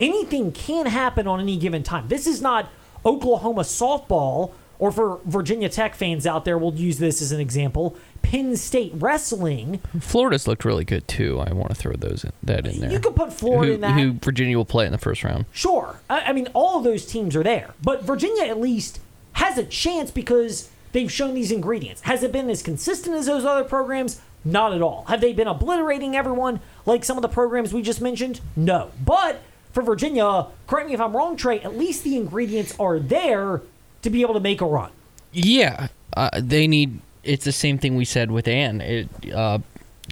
anything 0.00 0.52
can 0.52 0.86
happen 0.86 1.26
on 1.26 1.40
any 1.40 1.56
given 1.56 1.82
time. 1.82 2.08
This 2.08 2.26
is 2.26 2.40
not 2.40 2.68
Oklahoma 3.04 3.62
softball, 3.62 4.52
or 4.78 4.92
for 4.92 5.20
Virginia 5.24 5.68
Tech 5.68 5.94
fans 5.94 6.26
out 6.26 6.44
there, 6.44 6.56
we'll 6.58 6.74
use 6.74 6.98
this 6.98 7.20
as 7.20 7.32
an 7.32 7.40
example. 7.40 7.96
Penn 8.22 8.56
State 8.56 8.92
wrestling. 8.94 9.80
Florida's 10.00 10.46
looked 10.46 10.64
really 10.64 10.84
good 10.84 11.08
too. 11.08 11.40
I 11.40 11.52
want 11.52 11.70
to 11.70 11.74
throw 11.74 11.94
those 11.94 12.24
in, 12.24 12.32
that 12.42 12.66
in 12.66 12.80
there. 12.80 12.92
You 12.92 13.00
could 13.00 13.16
put 13.16 13.32
Florida 13.32 13.68
who, 13.68 13.74
in 13.74 13.80
that. 13.80 13.98
Who 13.98 14.12
Virginia 14.12 14.56
will 14.56 14.64
play 14.64 14.86
in 14.86 14.92
the 14.92 14.98
first 14.98 15.24
round? 15.24 15.46
Sure. 15.52 16.00
I, 16.10 16.20
I 16.26 16.32
mean, 16.32 16.48
all 16.54 16.78
of 16.78 16.84
those 16.84 17.06
teams 17.06 17.34
are 17.34 17.42
there, 17.42 17.74
but 17.82 18.02
Virginia 18.02 18.44
at 18.44 18.60
least 18.60 19.00
has 19.32 19.56
a 19.56 19.64
chance 19.64 20.10
because 20.10 20.70
they've 20.92 21.10
shown 21.10 21.34
these 21.34 21.50
ingredients. 21.50 22.02
Has 22.02 22.22
it 22.22 22.32
been 22.32 22.50
as 22.50 22.62
consistent 22.62 23.16
as 23.16 23.26
those 23.26 23.44
other 23.44 23.64
programs? 23.64 24.20
Not 24.48 24.72
at 24.72 24.80
all. 24.80 25.04
Have 25.08 25.20
they 25.20 25.32
been 25.32 25.46
obliterating 25.46 26.16
everyone 26.16 26.60
like 26.86 27.04
some 27.04 27.18
of 27.18 27.22
the 27.22 27.28
programs 27.28 27.72
we 27.72 27.82
just 27.82 28.00
mentioned? 28.00 28.40
No. 28.56 28.90
But 29.04 29.42
for 29.72 29.82
Virginia, 29.82 30.46
correct 30.66 30.88
me 30.88 30.94
if 30.94 31.00
I'm 31.00 31.14
wrong, 31.14 31.36
Trey, 31.36 31.60
at 31.60 31.76
least 31.76 32.02
the 32.02 32.16
ingredients 32.16 32.74
are 32.80 32.98
there 32.98 33.60
to 34.02 34.10
be 34.10 34.22
able 34.22 34.34
to 34.34 34.40
make 34.40 34.60
a 34.60 34.66
run. 34.66 34.90
Yeah. 35.32 35.88
Uh, 36.16 36.30
they 36.40 36.66
need, 36.66 37.00
it's 37.24 37.44
the 37.44 37.52
same 37.52 37.76
thing 37.76 37.94
we 37.94 38.06
said 38.06 38.30
with 38.30 38.48
Ann. 38.48 38.80
It, 38.80 39.08
uh, 39.34 39.58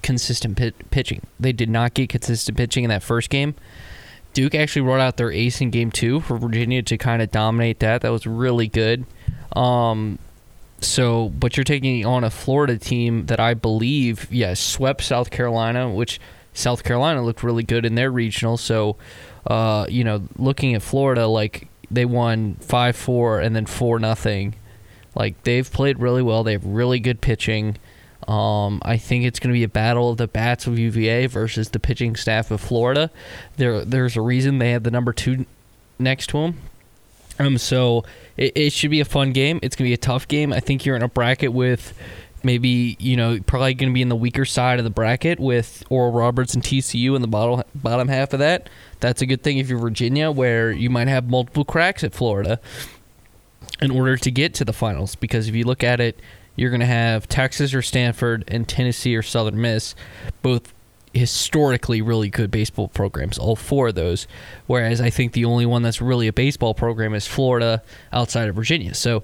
consistent 0.03 0.59
pit, 0.59 0.91
pitching. 0.91 1.23
They 1.41 1.53
did 1.53 1.71
not 1.71 1.95
get 1.95 2.11
consistent 2.11 2.59
pitching 2.59 2.85
in 2.85 2.91
that 2.91 3.03
first 3.03 3.31
game. 3.31 3.55
Duke 4.35 4.55
actually 4.55 4.83
brought 4.83 5.01
out 5.01 5.17
their 5.17 5.33
ace 5.33 5.63
in 5.63 5.71
game 5.71 5.91
two 5.91 6.21
for 6.21 6.37
Virginia 6.37 6.83
to 6.83 6.99
kind 6.99 7.23
of 7.23 7.31
dominate 7.31 7.79
that. 7.79 8.03
That 8.03 8.11
was 8.11 8.27
really 8.27 8.69
good. 8.69 9.07
Um, 9.55 10.19
so, 10.81 11.31
but 11.31 11.57
you're 11.57 11.65
taking 11.65 12.05
on 12.05 12.25
a 12.25 12.31
Florida 12.31 12.79
team 12.79 13.27
that 13.27 13.41
I 13.41 13.55
believe, 13.55 14.33
yes, 14.33 14.61
swept 14.61 15.03
South 15.03 15.31
Carolina, 15.31 15.91
which 15.91 16.21
South 16.53 16.85
Carolina 16.85 17.25
looked 17.25 17.43
really 17.43 17.63
good 17.63 17.85
in 17.85 17.95
their 17.95 18.11
regional. 18.11 18.57
So, 18.57 18.97
uh, 19.47 19.87
you 19.89 20.05
know, 20.05 20.23
looking 20.37 20.75
at 20.75 20.83
Florida, 20.83 21.27
like 21.27 21.69
they 21.91 22.05
won 22.05 22.55
five 22.57 22.97
four 22.97 23.41
and 23.41 23.55
then 23.55 23.67
four 23.67 23.99
nothing. 23.99 24.55
Like 25.15 25.43
they've 25.45 25.71
played 25.71 25.99
really 25.99 26.23
well. 26.23 26.45
They 26.45 26.53
have 26.53 26.65
really 26.65 27.01
good 27.01 27.21
pitching. 27.21 27.77
Um, 28.29 28.83
I 28.85 28.97
think 28.97 29.25
it's 29.25 29.39
going 29.39 29.53
to 29.53 29.59
be 29.59 29.63
a 29.63 29.69
battle 29.69 30.11
of 30.11 30.17
the 30.17 30.27
bats 30.27 30.67
of 30.67 30.79
UVA 30.79 31.27
versus 31.27 31.71
the 31.71 31.79
pitching 31.79 32.17
staff 32.17 32.51
of 32.51 32.61
Florida. 32.61 33.11
There, 33.57 33.85
there's 33.85 34.17
a 34.17 34.21
reason 34.21 34.59
they 34.59 34.73
have 34.73 34.83
the 34.83 34.91
number 34.91 35.13
two 35.13 35.47
next 35.99 36.29
to 36.29 36.39
them. 36.39 36.61
Um, 37.39 37.59
so 37.59 38.05
it, 38.37 38.53
it 38.57 38.73
should 38.73 38.91
be 38.91 39.01
a 39.01 39.05
fun 39.05 39.33
game. 39.33 39.59
It's 39.63 39.77
going 39.77 39.87
to 39.87 39.91
be 39.91 39.95
a 39.95 39.99
tough 39.99 40.29
game. 40.29 40.53
I 40.53 40.61
think 40.61 40.85
you're 40.85 40.97
in 40.97 41.03
a 41.03 41.09
bracket 41.09 41.53
with 41.53 41.95
maybe 42.43 42.97
you 43.01 43.17
know 43.17 43.41
probably 43.47 43.75
going 43.75 43.91
to 43.91 43.95
be 43.95 44.03
in 44.03 44.09
the 44.09 44.17
weaker 44.17 44.45
side 44.45 44.79
of 44.79 44.85
the 44.85 44.91
bracket 44.91 45.41
with 45.41 45.83
Oral 45.91 46.13
Roberts 46.13 46.55
and 46.55 46.63
TCU 46.63 47.17
in 47.17 47.23
the 47.23 47.29
bottom 47.29 47.65
bottom 47.75 48.09
half 48.09 48.33
of 48.33 48.39
that. 48.39 48.69
That's 49.01 49.23
a 49.23 49.27
good 49.27 49.43
thing 49.43 49.59
if 49.59 49.69
you're 49.69 49.79
Virginia, 49.79 50.31
where 50.31 50.71
you 50.73 50.91
might 50.91 51.09
have 51.09 51.29
multiple 51.29 51.65
cracks 51.65 52.05
at 52.05 52.15
Florida 52.15 52.61
in 53.81 53.91
order 53.91 54.17
to 54.17 54.31
get 54.31 54.55
to 54.55 54.65
the 54.65 54.73
finals. 54.73 55.15
Because 55.15 55.49
if 55.49 55.55
you 55.55 55.65
look 55.65 55.85
at 55.85 56.01
it, 56.01 56.19
you're 56.55 56.71
going 56.71 56.81
to 56.81 56.87
have 56.87 57.29
Texas 57.29 57.75
or 57.75 57.83
Stanford 57.83 58.45
and 58.49 58.67
Tennessee 58.67 59.15
or 59.15 59.23
Southern 59.23 59.61
Miss, 59.61 59.95
both 60.43 60.73
historically 61.17 62.03
really 62.03 62.29
good 62.29 62.51
baseball 62.51 62.89
programs, 62.89 63.39
all 63.39 63.57
four 63.57 63.89
of 63.89 63.95
those. 63.95 64.27
Whereas 64.67 65.01
I 65.01 65.11
think 65.11 65.33
the 65.33 65.45
only 65.45 65.67
one 65.67 65.83
that's 65.83 66.01
really 66.01 66.29
a 66.29 66.33
baseball 66.33 66.75
program 66.75 67.15
is 67.15 67.27
Florida 67.27 67.83
outside 68.13 68.49
of 68.49 68.55
Virginia. 68.55 68.95
So 68.95 69.23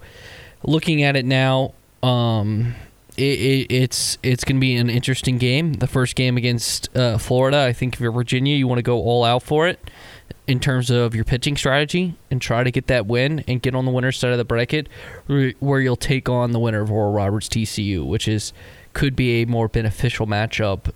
looking 0.63 1.03
at 1.03 1.17
it 1.17 1.25
now, 1.25 1.75
um, 2.03 2.75
it, 3.17 3.23
it, 3.23 3.73
it's 3.73 4.19
it's 4.23 4.45
going 4.45 4.57
to 4.57 4.61
be 4.61 4.75
an 4.77 4.89
interesting 4.89 5.39
game. 5.39 5.75
The 5.75 5.87
first 5.87 6.17
game 6.17 6.37
against 6.37 6.95
uh, 6.97 7.19
Florida, 7.19 7.61
I 7.61 7.73
think 7.73 7.95
if 7.95 8.01
you're 8.01 8.13
Virginia, 8.13 8.57
you 8.57 8.67
want 8.67 8.79
to 8.79 8.83
go 8.83 8.99
all 8.99 9.25
out 9.25 9.43
for 9.43 9.69
it 9.69 9.91
in 10.47 10.59
terms 10.59 10.91
of 10.91 11.15
your 11.15 11.25
pitching 11.25 11.57
strategy 11.57 12.15
and 12.31 12.41
try 12.41 12.65
to 12.65 12.71
get 12.71 12.87
that 12.87 13.07
win 13.07 13.45
and 13.47 13.63
get 13.63 13.75
on 13.75 13.85
the 13.85 13.91
winner's 13.91 14.19
side 14.19 14.33
of 14.33 14.39
the 14.39 14.45
bracket 14.45 14.89
where 15.27 15.81
you'll 15.81 15.95
take 15.95 16.29
on 16.29 16.53
the 16.53 16.59
winner 16.59 16.81
of 16.81 16.91
Oral 16.91 17.13
Roberts 17.13 17.49
TCU, 17.49 18.05
which 18.05 18.27
is 18.27 18.53
could 18.93 19.15
be 19.15 19.43
a 19.43 19.47
more 19.47 19.69
beneficial 19.69 20.27
matchup 20.27 20.91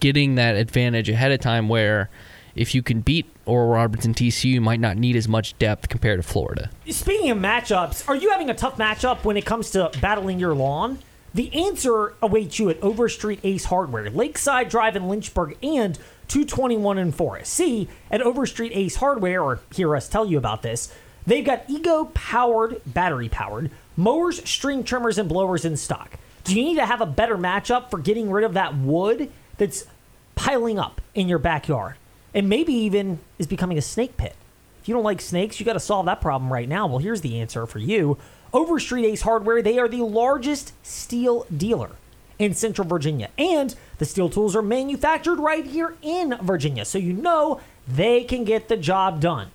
getting 0.00 0.36
that 0.36 0.56
advantage 0.56 1.08
ahead 1.08 1.32
of 1.32 1.40
time 1.40 1.68
where 1.68 2.10
if 2.54 2.74
you 2.74 2.82
can 2.82 3.00
beat 3.00 3.26
Oral 3.46 3.68
Roberts 3.68 4.04
and 4.04 4.14
TCU, 4.14 4.44
you 4.44 4.60
might 4.60 4.80
not 4.80 4.96
need 4.96 5.16
as 5.16 5.28
much 5.28 5.58
depth 5.58 5.88
compared 5.88 6.20
to 6.20 6.22
Florida. 6.22 6.70
Speaking 6.88 7.30
of 7.30 7.38
matchups, 7.38 8.08
are 8.08 8.16
you 8.16 8.30
having 8.30 8.50
a 8.50 8.54
tough 8.54 8.76
matchup 8.76 9.24
when 9.24 9.36
it 9.36 9.44
comes 9.44 9.70
to 9.70 9.90
battling 10.00 10.38
your 10.38 10.54
lawn? 10.54 10.98
The 11.34 11.52
answer 11.52 12.14
awaits 12.22 12.60
you 12.60 12.70
at 12.70 12.80
Overstreet 12.80 13.40
Ace 13.42 13.64
Hardware, 13.64 14.08
Lakeside 14.08 14.68
Drive 14.68 14.94
in 14.94 15.08
Lynchburg, 15.08 15.56
and 15.64 15.96
221 16.28 16.96
in 16.96 17.10
Forest. 17.10 17.52
See, 17.52 17.88
at 18.08 18.22
Overstreet 18.22 18.70
Ace 18.72 18.96
Hardware, 18.96 19.42
or 19.42 19.60
hear 19.74 19.96
us 19.96 20.08
tell 20.08 20.26
you 20.26 20.38
about 20.38 20.62
this, 20.62 20.94
they've 21.26 21.44
got 21.44 21.64
ego 21.68 22.04
powered, 22.14 22.80
battery 22.86 23.28
powered 23.28 23.70
mowers, 23.96 24.48
string 24.48 24.84
trimmers, 24.84 25.18
and 25.18 25.28
blowers 25.28 25.64
in 25.64 25.76
stock. 25.76 26.18
Do 26.44 26.54
you 26.54 26.64
need 26.64 26.76
to 26.76 26.86
have 26.86 27.00
a 27.00 27.06
better 27.06 27.36
matchup 27.36 27.90
for 27.90 27.98
getting 27.98 28.30
rid 28.30 28.44
of 28.44 28.54
that 28.54 28.76
wood 28.76 29.30
that's 29.56 29.86
piling 30.34 30.78
up 30.78 31.00
in 31.14 31.28
your 31.28 31.38
backyard 31.38 31.96
and 32.32 32.48
maybe 32.48 32.72
even 32.72 33.20
is 33.38 33.46
becoming 33.46 33.78
a 33.78 33.82
snake 33.82 34.16
pit? 34.16 34.34
If 34.82 34.88
you 34.88 34.94
don't 34.94 35.04
like 35.04 35.20
snakes, 35.20 35.58
you 35.58 35.66
got 35.66 35.74
to 35.74 35.80
solve 35.80 36.06
that 36.06 36.20
problem 36.20 36.52
right 36.52 36.68
now. 36.68 36.86
Well, 36.86 36.98
here's 36.98 37.22
the 37.22 37.40
answer 37.40 37.66
for 37.66 37.78
you. 37.78 38.18
Overstreet 38.52 39.06
Ace 39.06 39.22
Hardware, 39.22 39.62
they 39.62 39.78
are 39.78 39.88
the 39.88 40.02
largest 40.02 40.72
Stihl 40.84 41.46
dealer 41.56 41.90
in 42.38 42.54
Central 42.54 42.86
Virginia. 42.86 43.30
And 43.38 43.74
the 43.98 44.04
Stihl 44.04 44.32
tools 44.32 44.54
are 44.54 44.62
manufactured 44.62 45.36
right 45.36 45.64
here 45.64 45.96
in 46.02 46.36
Virginia. 46.42 46.84
So 46.84 46.98
you 46.98 47.12
know 47.12 47.60
they 47.88 48.24
can 48.24 48.44
get 48.44 48.68
the 48.68 48.76
job 48.76 49.20
done. 49.20 49.50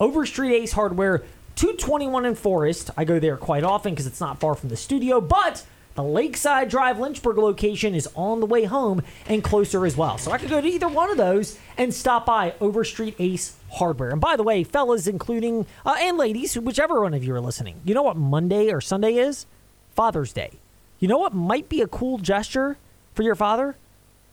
Overstreet 0.00 0.52
Ace 0.52 0.72
Hardware, 0.72 1.18
221 1.56 2.24
in 2.24 2.34
Forest. 2.34 2.90
I 2.96 3.04
go 3.04 3.18
there 3.18 3.36
quite 3.36 3.64
often 3.64 3.92
because 3.92 4.06
it's 4.06 4.20
not 4.20 4.40
far 4.40 4.54
from 4.54 4.68
the 4.68 4.76
studio, 4.76 5.20
but 5.20 5.64
the 5.94 6.02
Lakeside 6.02 6.68
Drive 6.68 6.98
Lynchburg 6.98 7.38
location 7.38 7.94
is 7.94 8.08
on 8.16 8.40
the 8.40 8.46
way 8.46 8.64
home 8.64 9.02
and 9.26 9.44
closer 9.44 9.86
as 9.86 9.96
well. 9.96 10.18
So 10.18 10.32
I 10.32 10.38
could 10.38 10.50
go 10.50 10.60
to 10.60 10.66
either 10.66 10.88
one 10.88 11.10
of 11.10 11.16
those 11.16 11.58
and 11.78 11.94
stop 11.94 12.26
by 12.26 12.54
Overstreet 12.60 13.14
Ace 13.20 13.56
Hardware. 13.70 14.10
And 14.10 14.20
by 14.20 14.36
the 14.36 14.42
way, 14.42 14.64
fellas, 14.64 15.06
including, 15.06 15.66
uh, 15.86 15.96
and 15.98 16.18
ladies, 16.18 16.58
whichever 16.58 17.00
one 17.00 17.14
of 17.14 17.22
you 17.22 17.32
are 17.34 17.40
listening, 17.40 17.80
you 17.84 17.94
know 17.94 18.02
what 18.02 18.16
Monday 18.16 18.72
or 18.72 18.80
Sunday 18.80 19.14
is? 19.14 19.46
Father's 19.94 20.32
Day. 20.32 20.52
You 20.98 21.06
know 21.06 21.18
what 21.18 21.32
might 21.32 21.68
be 21.68 21.80
a 21.80 21.86
cool 21.86 22.18
gesture 22.18 22.76
for 23.14 23.22
your 23.22 23.36
father? 23.36 23.76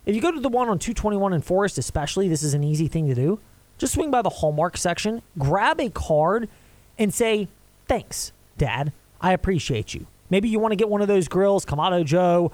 If 0.06 0.16
you 0.16 0.22
go 0.22 0.32
to 0.32 0.40
the 0.40 0.50
one 0.50 0.68
on 0.68 0.80
221 0.80 1.34
and 1.34 1.46
Forest, 1.46 1.78
especially, 1.78 2.28
this 2.28 2.42
is 2.42 2.56
an 2.56 2.64
easy 2.64 2.88
thing 2.88 3.08
to 3.08 3.14
do. 3.14 3.40
Just 3.78 3.94
swing 3.94 4.10
by 4.10 4.24
the 4.24 4.30
Hallmark 4.30 4.78
section, 4.78 5.22
grab 5.38 5.80
a 5.80 5.90
card, 5.90 6.50
and 6.98 7.14
say, 7.14 7.48
Thanks, 7.88 8.32
Dad. 8.58 8.94
I 9.20 9.34
appreciate 9.34 9.94
you. 9.94 10.08
Maybe 10.32 10.50
you 10.50 10.60
want 10.60 10.72
to 10.72 10.76
get 10.76 10.90
one 10.90 11.04
of 11.04 11.08
those 11.08 11.28
grills, 11.28 11.66
Kamado 11.66 12.04
Joe, 12.04 12.52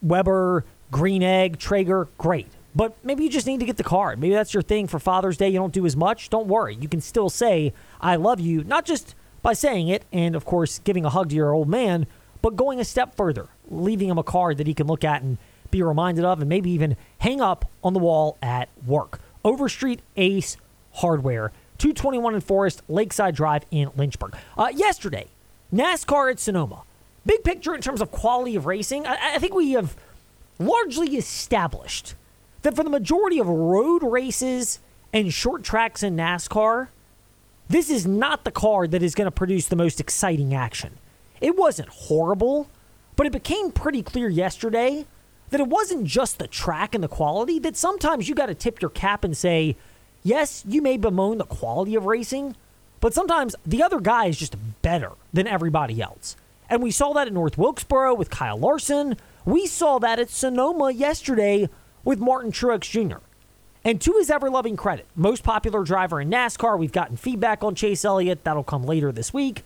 Weber, 0.00 0.64
Green 0.90 1.22
Egg, 1.22 1.58
Traeger, 1.58 2.08
great. 2.16 2.48
But 2.74 2.96
maybe 3.04 3.24
you 3.24 3.30
just 3.30 3.46
need 3.46 3.60
to 3.60 3.66
get 3.66 3.76
the 3.76 3.84
card. 3.84 4.18
Maybe 4.18 4.34
that's 4.34 4.54
your 4.54 4.62
thing 4.62 4.86
for 4.86 4.98
Father's 4.98 5.36
Day. 5.36 5.48
You 5.48 5.58
don't 5.58 5.72
do 5.72 5.84
as 5.86 5.96
much. 5.96 6.30
Don't 6.30 6.46
worry. 6.46 6.74
You 6.74 6.88
can 6.88 7.00
still 7.00 7.28
say, 7.28 7.72
I 8.00 8.16
love 8.16 8.40
you, 8.40 8.64
not 8.64 8.84
just 8.84 9.14
by 9.42 9.52
saying 9.52 9.88
it 9.88 10.04
and, 10.12 10.34
of 10.34 10.44
course, 10.44 10.78
giving 10.80 11.04
a 11.04 11.10
hug 11.10 11.28
to 11.28 11.34
your 11.34 11.52
old 11.52 11.68
man, 11.68 12.06
but 12.42 12.56
going 12.56 12.80
a 12.80 12.84
step 12.84 13.14
further, 13.14 13.48
leaving 13.70 14.08
him 14.08 14.18
a 14.18 14.22
card 14.22 14.56
that 14.58 14.66
he 14.66 14.74
can 14.74 14.86
look 14.86 15.04
at 15.04 15.22
and 15.22 15.38
be 15.70 15.82
reminded 15.82 16.24
of 16.24 16.40
and 16.40 16.48
maybe 16.48 16.70
even 16.70 16.96
hang 17.18 17.40
up 17.40 17.70
on 17.82 17.92
the 17.92 17.98
wall 17.98 18.38
at 18.42 18.68
work. 18.86 19.20
Overstreet 19.44 20.00
Ace 20.16 20.56
Hardware, 20.94 21.52
221 21.78 22.34
in 22.34 22.40
Forest, 22.40 22.82
Lakeside 22.88 23.34
Drive 23.34 23.64
in 23.70 23.90
Lynchburg. 23.96 24.36
Uh, 24.56 24.70
yesterday, 24.74 25.26
NASCAR 25.74 26.30
at 26.30 26.38
Sonoma. 26.38 26.82
Big 27.26 27.42
picture 27.42 27.74
in 27.74 27.80
terms 27.80 28.00
of 28.00 28.10
quality 28.12 28.54
of 28.54 28.66
racing, 28.66 29.06
I, 29.06 29.34
I 29.34 29.38
think 29.38 29.54
we 29.54 29.72
have 29.72 29.96
largely 30.58 31.16
established 31.16 32.14
that 32.62 32.76
for 32.76 32.84
the 32.84 32.90
majority 32.90 33.40
of 33.40 33.48
road 33.48 34.02
races 34.02 34.78
and 35.12 35.32
short 35.32 35.64
tracks 35.64 36.02
in 36.02 36.16
NASCAR, 36.16 36.88
this 37.68 37.90
is 37.90 38.06
not 38.06 38.44
the 38.44 38.50
car 38.50 38.86
that 38.86 39.02
is 39.02 39.14
going 39.14 39.26
to 39.26 39.32
produce 39.32 39.66
the 39.66 39.76
most 39.76 40.00
exciting 40.00 40.54
action. 40.54 40.98
It 41.40 41.56
wasn't 41.56 41.88
horrible, 41.88 42.68
but 43.16 43.26
it 43.26 43.32
became 43.32 43.72
pretty 43.72 44.02
clear 44.02 44.28
yesterday 44.28 45.06
that 45.50 45.60
it 45.60 45.68
wasn't 45.68 46.04
just 46.04 46.38
the 46.38 46.46
track 46.46 46.94
and 46.94 47.02
the 47.02 47.08
quality, 47.08 47.58
that 47.60 47.76
sometimes 47.76 48.28
you 48.28 48.34
got 48.34 48.46
to 48.46 48.54
tip 48.54 48.80
your 48.80 48.90
cap 48.90 49.24
and 49.24 49.36
say, 49.36 49.76
yes, 50.22 50.64
you 50.66 50.82
may 50.82 50.96
bemoan 50.96 51.38
the 51.38 51.44
quality 51.44 51.94
of 51.94 52.06
racing, 52.06 52.56
but 53.00 53.12
sometimes 53.12 53.56
the 53.66 53.82
other 53.82 54.00
guy 54.00 54.26
is 54.26 54.38
just 54.38 54.56
better 54.84 55.12
than 55.32 55.48
everybody 55.48 56.00
else. 56.00 56.36
And 56.70 56.82
we 56.82 56.92
saw 56.92 57.12
that 57.14 57.26
at 57.26 57.32
North 57.32 57.58
Wilkesboro 57.58 58.14
with 58.14 58.30
Kyle 58.30 58.58
Larson. 58.58 59.16
We 59.44 59.66
saw 59.66 59.98
that 59.98 60.18
at 60.20 60.30
Sonoma 60.30 60.92
yesterday 60.92 61.68
with 62.04 62.20
Martin 62.20 62.52
Truex 62.52 62.82
Jr. 62.82 63.18
And 63.82 64.00
to 64.00 64.12
his 64.12 64.30
ever 64.30 64.48
loving 64.48 64.76
credit, 64.76 65.06
most 65.16 65.42
popular 65.42 65.82
driver 65.84 66.20
in 66.20 66.30
NASCAR, 66.30 66.78
we've 66.78 66.92
gotten 66.92 67.16
feedback 67.16 67.64
on 67.64 67.74
Chase 67.74 68.04
Elliott. 68.04 68.44
That'll 68.44 68.62
come 68.62 68.84
later 68.84 69.10
this 69.10 69.32
week. 69.32 69.62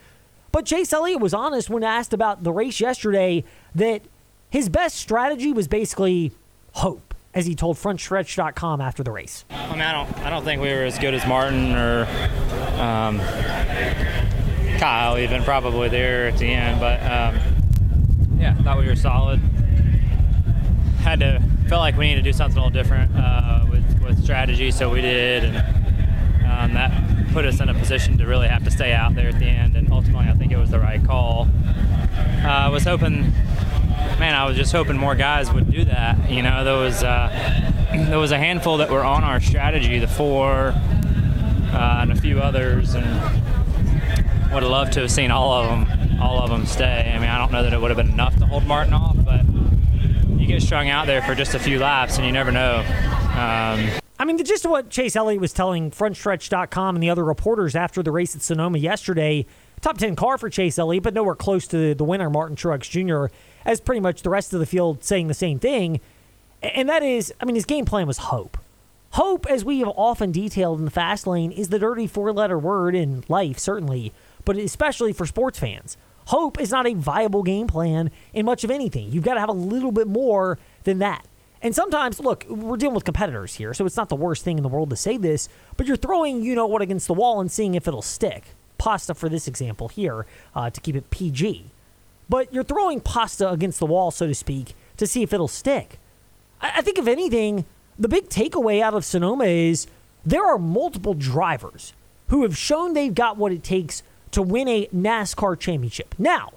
But 0.51 0.65
Chase 0.65 0.93
Elliott 0.93 1.21
was 1.21 1.35
honest 1.35 1.69
when 1.69 1.85
asked 1.85 2.13
about 2.13 2.43
the 2.43 2.53
race 2.53 2.81
yesterday 2.81 3.45
that 3.75 4.03
his 4.51 4.69
best 4.69 4.97
strategy 4.97 5.53
was 5.53 5.69
basically 5.69 6.33
hope, 6.73 7.15
as 7.35 7.47
he 7.47 7.55
told 7.55 7.77
FrontStretch.com 7.77 8.81
after 8.81 9.03
the 9.03 9.11
race. 9.11 9.45
I 9.51 9.71
mean, 9.73 9.83
I 9.83 9.93
don't, 9.93 10.19
I 10.19 10.31
don't 10.31 10.45
think 10.45 10.63
we 10.63 10.69
were 10.69 10.85
as 10.85 10.99
good 10.99 11.15
as 11.15 11.27
Martin 11.27 11.75
or 11.75 12.07
um, 12.81 13.19
Kyle, 14.79 15.19
even 15.19 15.43
probably 15.43 15.89
there 15.89 16.29
at 16.29 16.39
the 16.39 16.47
end. 16.47 16.81
But 16.81 17.01
um, 17.03 18.39
yeah, 18.39 18.55
thought 18.63 18.79
we 18.79 18.87
were 18.87 18.97
solid. 18.97 19.41
Had 21.01 21.21
to 21.21 21.43
felt 21.69 21.81
like 21.81 21.97
we 21.97 22.09
needed 22.09 22.25
to 22.25 22.31
do 22.31 22.37
something 22.37 22.59
a 22.59 22.65
little 22.65 22.83
different 22.83 23.11
uh, 23.15 23.67
with 23.71 24.03
with 24.03 24.23
strategy, 24.23 24.71
so 24.71 24.89
we 24.91 25.01
did, 25.01 25.45
and 25.45 25.57
um, 26.47 26.75
that 26.75 27.33
put 27.33 27.45
us 27.45 27.61
in 27.61 27.69
a 27.69 27.75
position 27.75 28.17
to 28.19 28.27
really 28.27 28.49
have 28.49 28.65
to 28.65 28.71
stay 28.71 28.93
out 28.93 29.15
there 29.15 29.29
at 29.29 29.39
the 29.39 29.45
end. 29.45 29.77
And 29.77 29.93
ultimately, 29.93 30.29
I 30.29 30.35
think 30.35 30.51
it 30.51 30.57
was 30.57 30.71
the 30.71 30.81
right 30.81 31.05
call. 31.05 31.49
Uh, 32.43 32.49
I 32.49 32.69
was 32.69 32.85
hoping, 32.85 33.33
man, 34.19 34.35
I 34.35 34.45
was 34.47 34.57
just 34.57 34.73
hoping 34.73 34.97
more 34.97 35.15
guys 35.15 35.53
would 35.53 35.71
do 35.71 35.85
that. 35.85 36.31
You 36.31 36.43
know, 36.43 36.65
there 36.65 36.77
was 36.77 37.03
uh, 37.03 37.29
there 38.09 38.19
was 38.19 38.33
a 38.33 38.39
handful 38.39 38.79
that 38.79 38.91
were 38.91 39.05
on 39.05 39.25
our 39.25 39.41
strategy, 39.41 39.99
the 39.99 40.09
four 40.09 40.73
uh, 40.75 41.99
and 42.01 42.13
a 42.13 42.17
few 42.17 42.41
others, 42.41 42.95
and 42.95 43.05
would 44.53 44.63
have 44.63 44.73
loved 44.73 44.93
to 44.95 45.01
have 45.01 45.11
seen 45.11 45.31
all 45.31 45.53
of 45.53 45.69
them, 45.69 46.21
all 46.21 46.39
of 46.43 46.51
them 46.51 46.67
stay. 46.67 47.13
I 47.15 47.19
mean, 47.19 47.29
I 47.29 47.39
don't 47.39 47.53
know 47.53 47.63
that 47.63 47.73
it 47.73 47.81
would 47.81 47.91
have 47.91 47.97
been 47.97 48.11
enough 48.11 48.37
to 48.37 48.47
hold 48.47 48.65
Martin 48.67 48.95
off, 48.95 49.17
but 49.25 49.45
you 50.39 50.47
get 50.47 50.63
strung 50.63 50.89
out 50.89 51.07
there 51.07 51.23
for 51.23 51.35
just 51.35 51.55
a 51.55 51.59
few 51.59 51.79
laps, 51.79 52.17
and 52.17 52.27
you 52.27 52.33
never 52.33 52.51
know. 52.51 52.79
Um, 52.79 54.01
I 54.19 54.25
mean, 54.25 54.37
the 54.37 54.45
gist 54.45 54.65
of 54.65 54.71
what 54.71 54.91
Chase 54.91 55.15
Elliott 55.15 55.41
was 55.41 55.53
telling 55.53 55.91
FrontStretch.com 55.91 56.97
and 56.97 57.03
the 57.03 57.11
other 57.11 57.25
reporters 57.25 57.77
after 57.77 58.03
the 58.03 58.11
race 58.11 58.35
at 58.35 58.43
Sonoma 58.43 58.79
yesterday, 58.79 59.47
top 59.81 59.99
10 59.99 60.17
car 60.17 60.39
for 60.39 60.51
Chase 60.51 60.79
Elliott, 60.79 61.05
but 61.05 61.15
nowhere 61.15 61.35
close 61.35 61.67
to 61.69 61.95
the 61.95 62.05
winner, 62.05 62.29
Martin 62.31 62.57
Truex 62.57 62.89
Jr., 62.91 63.33
as 63.65 63.81
pretty 63.81 64.01
much 64.01 64.23
the 64.23 64.31
rest 64.31 64.53
of 64.53 64.61
the 64.61 64.67
field 64.67 65.05
saying 65.05 65.29
the 65.29 65.35
same 65.35 65.59
thing. 65.59 66.01
And 66.63 66.89
that 66.89 67.03
is, 67.03 67.33
I 67.41 67.45
mean, 67.45 67.55
his 67.55 67.65
game 67.65 67.85
plan 67.85 68.07
was 68.07 68.19
hope. 68.19 68.59
Hope, 69.13 69.47
as 69.47 69.65
we 69.65 69.79
have 69.81 69.89
often 69.97 70.33
detailed 70.33 70.79
in 70.79 70.85
the 70.85 70.91
fast 70.91 71.27
lane, 71.27 71.53
is 71.53 71.69
the 71.69 71.79
dirty 71.79 72.07
four 72.07 72.33
letter 72.33 72.59
word 72.59 72.95
in 72.95 73.25
life, 73.29 73.59
certainly, 73.59 74.13
but 74.49 74.57
especially 74.57 75.13
for 75.13 75.27
sports 75.27 75.59
fans. 75.59 75.99
Hope 76.29 76.59
is 76.59 76.71
not 76.71 76.87
a 76.87 76.95
viable 76.95 77.43
game 77.43 77.67
plan 77.67 78.11
in 78.33 78.47
much 78.47 78.65
of 78.65 78.71
anything. 78.71 79.13
You've 79.13 79.23
got 79.23 79.35
to 79.35 79.41
have 79.41 79.51
a 79.51 79.53
little 79.53 79.93
bit 79.93 80.07
more 80.07 80.59
than 80.85 81.01
that. 81.01 81.27
And 81.61 81.75
sometimes, 81.75 82.19
look, 82.19 82.47
we're 82.49 82.79
dealing 82.79 82.95
with 82.95 83.05
competitors 83.05 83.57
here, 83.57 83.75
so 83.75 83.85
it's 83.85 83.99
not 83.99 84.09
the 84.09 84.17
worst 84.17 84.45
thing 84.45 84.57
in 84.57 84.63
the 84.63 84.71
world 84.71 84.89
to 84.89 84.97
say 84.97 85.19
this, 85.19 85.51
but 85.77 85.87
you're 85.87 85.99
throwing 85.99 86.43
you 86.43 86.55
know 86.55 86.65
what 86.65 86.81
against 86.81 87.09
the 87.09 87.13
wall 87.13 87.43
and 87.43 87.53
seeing 87.53 87.75
if 87.75 87.87
it'll 87.87 88.01
stick. 88.01 88.55
Pasta 88.79 89.13
for 89.13 89.29
this 89.29 89.47
example 89.47 89.89
here, 89.89 90.25
uh, 90.55 90.71
to 90.71 90.81
keep 90.81 90.97
it 90.97 91.11
PG. 91.11 91.67
But 92.31 92.51
you're 92.51 92.65
throwing 92.65 93.03
pasta 93.03 93.51
against 93.51 93.81
the 93.81 93.87
wall, 93.87 94.11
so 94.11 94.27
to 94.27 94.35
speak, 94.35 94.75
to 94.97 95.07
see 95.07 95.23
if 95.23 95.35
it'll 95.35 95.47
stick. 95.47 95.99
I, 96.63 96.73
I 96.77 96.81
think, 96.81 96.97
if 96.97 97.07
anything, 97.07 97.67
the 97.99 98.09
big 98.09 98.31
takeaway 98.31 98.81
out 98.81 98.95
of 98.95 99.05
Sonoma 99.05 99.45
is 99.45 99.89
there 100.25 100.47
are 100.47 100.57
multiple 100.57 101.13
drivers 101.13 101.93
who 102.29 102.45
have 102.45 102.57
shown 102.57 102.95
they've 102.95 103.15
got 103.15 103.37
what 103.37 103.53
it 103.53 103.63
takes 103.63 104.03
to 104.33 104.43
win 104.43 104.69
a 104.69 104.87
NASCAR 104.95 105.59
championship. 105.59 106.15
Now, 106.19 106.53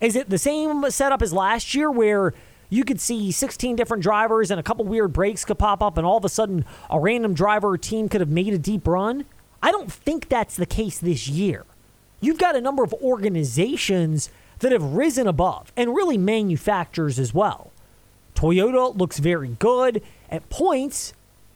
is 0.00 0.16
it 0.16 0.30
the 0.30 0.38
same 0.38 0.90
setup 0.90 1.22
as 1.22 1.32
last 1.32 1.74
year 1.74 1.90
where 1.90 2.34
you 2.68 2.84
could 2.84 3.00
see 3.00 3.30
16 3.30 3.76
different 3.76 4.02
drivers 4.02 4.50
and 4.50 4.58
a 4.58 4.62
couple 4.62 4.84
weird 4.84 5.12
breaks 5.12 5.44
could 5.44 5.58
pop 5.58 5.82
up 5.82 5.96
and 5.96 6.06
all 6.06 6.16
of 6.16 6.24
a 6.24 6.28
sudden 6.28 6.64
a 6.90 6.98
random 6.98 7.34
driver 7.34 7.70
or 7.70 7.78
team 7.78 8.08
could 8.08 8.20
have 8.20 8.30
made 8.30 8.52
a 8.52 8.58
deep 8.58 8.86
run? 8.86 9.24
I 9.62 9.70
don't 9.70 9.90
think 9.90 10.28
that's 10.28 10.56
the 10.56 10.66
case 10.66 10.98
this 10.98 11.28
year. 11.28 11.64
You've 12.20 12.38
got 12.38 12.56
a 12.56 12.60
number 12.60 12.82
of 12.82 12.92
organizations 12.94 14.30
that 14.58 14.72
have 14.72 14.82
risen 14.82 15.26
above 15.26 15.72
and 15.76 15.94
really 15.94 16.18
manufacturers 16.18 17.18
as 17.18 17.32
well. 17.32 17.70
Toyota 18.34 18.96
looks 18.96 19.18
very 19.18 19.56
good. 19.58 20.02
At 20.30 20.48
points, 20.48 21.12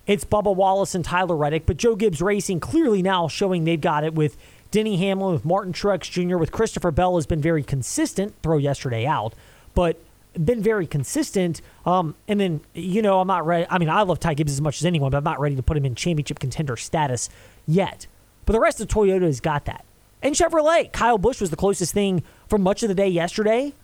it's 0.06 0.24
Bubba 0.24 0.54
Wallace 0.54 0.94
and 0.94 1.04
Tyler 1.04 1.36
Reddick, 1.36 1.66
but 1.66 1.76
Joe 1.76 1.96
Gibbs 1.96 2.22
Racing 2.22 2.60
clearly 2.60 3.02
now 3.02 3.28
showing 3.28 3.64
they've 3.64 3.80
got 3.80 4.04
it 4.04 4.14
with 4.14 4.36
Denny 4.70 4.96
Hamlin, 4.98 5.32
with 5.32 5.44
Martin 5.44 5.72
Truex 5.72 6.10
Jr., 6.10 6.36
with 6.36 6.52
Christopher 6.52 6.90
Bell 6.90 7.16
has 7.16 7.26
been 7.26 7.40
very 7.40 7.62
consistent. 7.62 8.34
Throw 8.42 8.58
yesterday 8.58 9.06
out, 9.06 9.34
but 9.74 9.98
been 10.44 10.62
very 10.62 10.86
consistent. 10.86 11.60
Um, 11.86 12.14
and 12.26 12.40
then, 12.40 12.60
you 12.74 13.02
know, 13.02 13.20
I'm 13.20 13.26
not 13.26 13.46
ready. 13.46 13.66
I 13.70 13.78
mean, 13.78 13.88
I 13.88 14.02
love 14.02 14.20
Ty 14.20 14.34
Gibbs 14.34 14.52
as 14.52 14.60
much 14.60 14.80
as 14.80 14.86
anyone, 14.86 15.10
but 15.10 15.18
I'm 15.18 15.24
not 15.24 15.40
ready 15.40 15.56
to 15.56 15.62
put 15.62 15.76
him 15.76 15.84
in 15.84 15.94
championship 15.94 16.38
contender 16.38 16.76
status 16.76 17.28
yet. 17.66 18.06
But 18.44 18.52
the 18.52 18.60
rest 18.60 18.80
of 18.80 18.88
Toyota 18.88 19.22
has 19.22 19.40
got 19.40 19.64
that. 19.66 19.84
And 20.22 20.34
Chevrolet, 20.34 20.92
Kyle 20.92 21.18
Busch 21.18 21.40
was 21.40 21.50
the 21.50 21.56
closest 21.56 21.94
thing 21.94 22.22
for 22.48 22.58
much 22.58 22.82
of 22.82 22.88
the 22.88 22.94
day 22.94 23.08
yesterday 23.08 23.74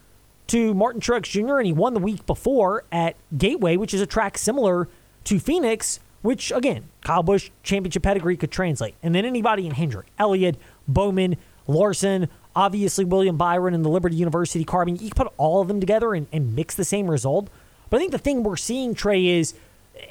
to 0.49 0.75
Martin 0.75 1.00
Truex 1.00 1.25
Jr., 1.25 1.59
and 1.59 1.67
he 1.67 1.73
won 1.73 1.95
the 1.95 2.00
week 2.00 2.26
before 2.26 2.85
at 2.93 3.17
Gateway, 3.37 3.76
which 3.76 3.95
is 3.95 4.00
a 4.00 4.07
track 4.07 4.37
similar 4.37 4.88
to 5.25 5.38
Phoenix, 5.38 6.00
which, 6.23 6.50
again, 6.53 6.88
Kyle 7.03 7.23
Busch 7.23 7.50
championship 7.62 8.03
pedigree 8.03 8.37
could 8.37 8.50
translate. 8.50 8.95
And 9.03 9.14
then 9.14 9.25
anybody 9.25 9.67
in 9.67 9.73
Hendrick, 9.73 10.07
Elliott, 10.19 10.57
Bowman, 10.87 11.37
Larson, 11.67 12.29
obviously 12.55 13.05
William 13.05 13.37
Byron 13.37 13.75
and 13.75 13.85
the 13.85 13.88
Liberty 13.88 14.17
University 14.17 14.64
car. 14.64 14.83
I 14.83 14.85
mean, 14.85 14.97
you 14.97 15.11
can 15.11 15.26
put 15.26 15.33
all 15.37 15.61
of 15.61 15.69
them 15.69 15.81
together 15.81 16.14
and, 16.14 16.26
and 16.33 16.55
mix 16.55 16.75
the 16.75 16.85
same 16.85 17.11
result. 17.11 17.49
But 17.91 17.99
I 17.99 18.00
think 18.00 18.12
the 18.12 18.19
thing 18.19 18.43
we're 18.43 18.57
seeing, 18.57 18.95
Trey, 18.95 19.26
is 19.26 19.55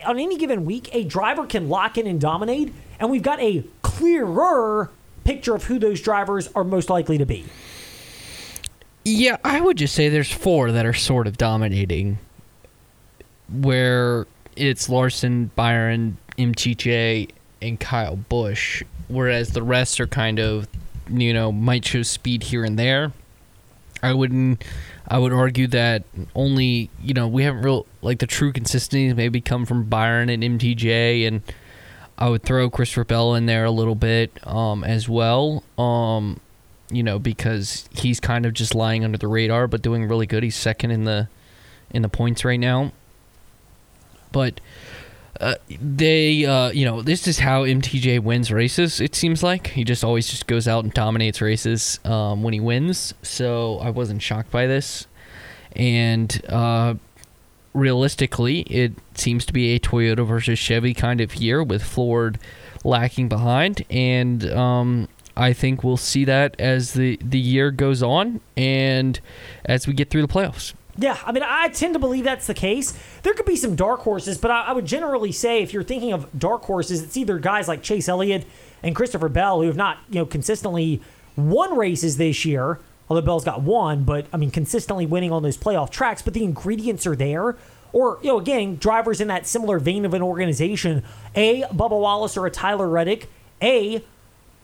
on 0.05 0.19
any 0.19 0.37
given 0.37 0.65
week, 0.65 0.93
a 0.93 1.03
driver 1.03 1.45
can 1.45 1.69
lock 1.69 1.97
in 1.97 2.07
and 2.07 2.19
dominate, 2.19 2.73
and 2.99 3.09
we've 3.09 3.23
got 3.23 3.39
a 3.39 3.63
clearer 3.81 4.89
picture 5.23 5.55
of 5.55 5.65
who 5.65 5.79
those 5.79 6.01
drivers 6.01 6.49
are 6.55 6.63
most 6.63 6.89
likely 6.89 7.17
to 7.17 7.25
be. 7.25 7.45
Yeah, 9.05 9.37
I 9.43 9.59
would 9.59 9.77
just 9.77 9.95
say 9.95 10.09
there's 10.09 10.31
four 10.31 10.71
that 10.71 10.85
are 10.85 10.93
sort 10.93 11.27
of 11.27 11.37
dominating, 11.37 12.19
where 13.49 14.25
it's 14.55 14.87
Larson, 14.87 15.51
Byron, 15.55 16.17
MTJ, 16.37 17.29
and 17.63 17.79
Kyle 17.79 18.15
Busch, 18.15 18.83
whereas 19.07 19.51
the 19.51 19.63
rest 19.63 19.99
are 19.99 20.07
kind 20.07 20.39
of, 20.39 20.67
you 21.09 21.33
know, 21.33 21.51
might 21.51 21.85
show 21.85 22.03
speed 22.03 22.43
here 22.43 22.63
and 22.63 22.77
there. 22.77 23.13
I 24.03 24.13
wouldn't. 24.13 24.63
I 25.07 25.17
would 25.17 25.33
argue 25.33 25.67
that 25.67 26.03
only 26.35 26.89
you 27.01 27.13
know 27.13 27.27
we 27.27 27.43
haven't 27.43 27.61
real 27.61 27.85
like 28.01 28.19
the 28.19 28.27
true 28.27 28.51
consistency 28.51 29.13
maybe 29.13 29.39
come 29.39 29.65
from 29.65 29.85
Byron 29.85 30.29
and 30.29 30.43
MTJ, 30.43 31.25
and 31.25 31.41
I 32.17 32.29
would 32.29 32.43
throw 32.43 32.69
Christopher 32.69 33.05
Bell 33.05 33.33
in 33.33 33.45
there 33.45 33.63
a 33.63 33.71
little 33.71 33.95
bit 33.95 34.45
um, 34.45 34.83
as 34.83 35.07
well. 35.07 35.63
Um, 35.77 36.39
you 36.91 37.01
know, 37.01 37.17
because 37.17 37.87
he's 37.95 38.19
kind 38.19 38.45
of 38.45 38.53
just 38.53 38.75
lying 38.75 39.03
under 39.03 39.17
the 39.17 39.27
radar, 39.27 39.67
but 39.67 39.81
doing 39.81 40.07
really 40.07 40.27
good. 40.27 40.43
He's 40.43 40.55
second 40.55 40.91
in 40.91 41.05
the 41.05 41.29
in 41.89 42.01
the 42.01 42.09
points 42.09 42.43
right 42.43 42.59
now. 42.59 42.91
But 44.33 44.59
uh, 45.39 45.55
they, 45.67 46.45
uh, 46.45 46.69
you 46.71 46.85
know, 46.85 47.01
this 47.01 47.27
is 47.27 47.39
how 47.39 47.63
MTJ 47.63 48.19
wins 48.19 48.51
races. 48.51 49.01
It 49.01 49.15
seems 49.15 49.41
like 49.41 49.67
he 49.67 49.83
just 49.83 50.03
always 50.03 50.29
just 50.29 50.45
goes 50.45 50.67
out 50.67 50.83
and 50.83 50.93
dominates 50.93 51.41
races 51.41 51.99
um, 52.05 52.43
when 52.43 52.53
he 52.53 52.59
wins. 52.59 53.13
So 53.23 53.79
I 53.79 53.89
wasn't 53.89 54.21
shocked 54.21 54.51
by 54.51 54.67
this, 54.67 55.07
and 55.75 56.41
uh, 56.49 56.95
realistically, 57.73 58.61
it 58.61 58.93
seems 59.15 59.45
to 59.45 59.53
be 59.53 59.73
a 59.73 59.79
Toyota 59.79 60.25
versus 60.25 60.59
Chevy 60.59 60.93
kind 60.93 61.19
of 61.19 61.35
year 61.35 61.63
with 61.63 61.83
Ford 61.83 62.37
lacking 62.83 63.27
behind, 63.27 63.83
and 63.89 64.49
um, 64.51 65.07
I 65.35 65.53
think 65.53 65.83
we'll 65.83 65.97
see 65.97 66.25
that 66.25 66.55
as 66.59 66.93
the 66.93 67.17
the 67.23 67.39
year 67.39 67.71
goes 67.71 68.03
on 68.03 68.39
and 68.55 69.19
as 69.65 69.87
we 69.87 69.93
get 69.93 70.09
through 70.09 70.21
the 70.21 70.27
playoffs. 70.27 70.73
Yeah, 70.97 71.17
I 71.25 71.31
mean, 71.31 71.43
I 71.43 71.69
tend 71.69 71.93
to 71.93 71.99
believe 71.99 72.23
that's 72.23 72.45
the 72.45 72.53
case. 72.53 72.93
There 73.23 73.33
could 73.33 73.47
be 73.47 73.55
some 73.55 73.75
dark 73.75 74.01
horses, 74.01 74.37
but 74.37 74.51
I, 74.51 74.65
I, 74.65 74.73
would 74.73 74.85
generally 74.85 75.31
say 75.31 75.63
if 75.63 75.73
you're 75.73 75.83
thinking 75.83 76.13
of 76.13 76.27
dark 76.37 76.63
horses, 76.63 77.01
it's 77.01 77.17
either 77.17 77.39
guys 77.39 77.67
like 77.67 77.81
Chase 77.81 78.07
Elliott 78.07 78.45
and 78.83 78.95
Christopher 78.95 79.29
Bell 79.29 79.61
who 79.61 79.67
have 79.67 79.75
not, 79.75 79.97
you 80.09 80.19
know, 80.19 80.25
consistently 80.25 81.01
won 81.35 81.75
races 81.75 82.17
this 82.17 82.45
year. 82.45 82.79
Although 83.09 83.25
Bell's 83.25 83.43
got 83.43 83.61
one, 83.61 84.03
but 84.03 84.27
I 84.31 84.37
mean, 84.37 84.51
consistently 84.51 85.05
winning 85.05 85.31
on 85.31 85.43
those 85.43 85.57
playoff 85.57 85.89
tracks. 85.89 86.21
But 86.21 86.33
the 86.33 86.43
ingredients 86.43 87.05
are 87.07 87.15
there. 87.15 87.57
Or, 87.91 88.17
you 88.21 88.29
know, 88.29 88.39
again, 88.39 88.77
drivers 88.77 89.21
in 89.21 89.27
that 89.27 89.45
similar 89.45 89.77
vein 89.77 90.05
of 90.05 90.13
an 90.13 90.21
organization. 90.21 91.03
A, 91.35 91.63
Bubba 91.63 91.99
Wallace 91.99 92.37
or 92.37 92.45
a 92.45 92.51
Tyler 92.51 92.87
Reddick. 92.87 93.29
A, 93.61 94.03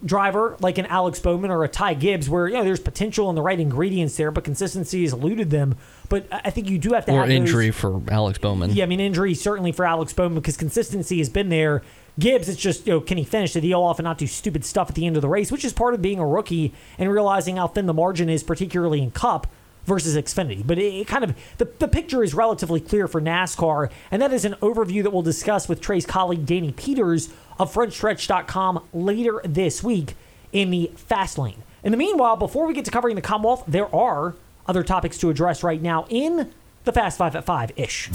driver 0.06 0.56
like 0.60 0.78
an 0.78 0.86
Alex 0.86 1.20
Bowman 1.20 1.52
or 1.52 1.64
a 1.64 1.68
Ty 1.68 1.96
Gibbs, 1.96 2.30
where 2.30 2.48
you 2.48 2.56
know 2.56 2.64
there's 2.64 2.80
potential 2.80 3.30
and 3.30 3.38
the 3.38 3.42
right 3.42 3.60
ingredients 3.60 4.16
there, 4.18 4.32
but 4.32 4.44
consistency 4.44 5.04
has 5.04 5.14
eluded 5.14 5.50
them. 5.50 5.76
But 6.08 6.28
I 6.32 6.50
think 6.50 6.70
you 6.70 6.78
do 6.78 6.94
have 6.94 7.06
to 7.06 7.12
or 7.12 7.26
injury 7.26 7.70
those, 7.70 7.80
for 7.80 8.02
Alex 8.10 8.40
Bowman. 8.40 8.72
Yeah, 8.72 8.84
I 8.84 8.88
mean 8.88 9.00
injury 9.00 9.34
certainly 9.34 9.72
for 9.72 9.86
Alex 9.86 10.14
Bowman 10.14 10.36
because 10.36 10.58
consistency 10.58 11.18
has 11.20 11.30
been 11.30 11.50
there. 11.50 11.84
Gibbs, 12.18 12.50
it's 12.50 12.60
just 12.60 12.88
you 12.88 12.94
know 12.94 13.02
can 13.02 13.18
he 13.18 13.24
finish 13.24 13.54
the 13.54 13.62
deal 13.62 13.82
off 13.82 14.00
and 14.00 14.04
not 14.04 14.18
do 14.18 14.28
stupid 14.28 14.66
stuff 14.66 14.90
at 14.90 14.96
the 14.96 15.06
end 15.06 15.16
of 15.16 15.22
the 15.22 15.30
race, 15.30 15.52
which 15.52 15.66
is 15.66 15.74
part 15.74 15.94
of 15.94 16.02
being 16.02 16.20
a 16.20 16.26
rookie 16.26 16.74
and 16.98 17.12
realizing 17.12 17.58
how 17.58 17.68
thin 17.68 17.86
the 17.86 17.94
margin 17.94 18.30
is, 18.30 18.44
particularly 18.44 19.02
in 19.02 19.12
Cup 19.12 19.48
versus 19.86 20.16
Xfinity. 20.16 20.66
But 20.66 20.78
it, 20.78 20.94
it, 20.94 21.08
kind 21.08 21.24
of 21.24 21.36
the, 21.58 21.66
the 21.80 21.88
picture 21.88 22.24
is 22.24 22.34
relatively 22.34 22.80
clear 22.80 23.08
for 23.08 23.22
NASCAR, 23.22 23.92
and 24.12 24.22
that 24.22 24.32
is 24.32 24.46
an 24.46 24.54
overview 24.62 25.04
that 25.04 25.12
we'll 25.12 25.22
discuss 25.22 25.68
with 25.68 25.82
Trey's 25.82 26.06
colleague 26.06 26.46
Danny 26.46 26.72
Peters 26.72 27.30
of 27.60 27.74
FrontStretch.com 27.74 28.84
later 28.94 29.42
this 29.44 29.84
week 29.84 30.16
in 30.52 30.72
the 30.72 30.92
fast 30.96 31.38
lane. 31.38 31.64
In 31.84 31.92
the 31.92 31.98
meanwhile, 31.98 32.36
before 32.36 32.66
we 32.66 32.74
get 32.74 32.86
to 32.86 32.92
covering 32.92 33.16
the 33.16 33.22
Commonwealth, 33.22 33.64
there 33.68 33.94
are 33.94 34.36
other 34.68 34.84
topics 34.84 35.18
to 35.20 35.30
address 35.30 35.64
right 35.64 35.82
now 35.82 36.06
in 36.10 36.52
the 36.86 36.92
Fast 36.92 37.18
Five 37.18 37.36
at 37.36 37.46
Five 37.46 37.72
ish. 37.76 38.10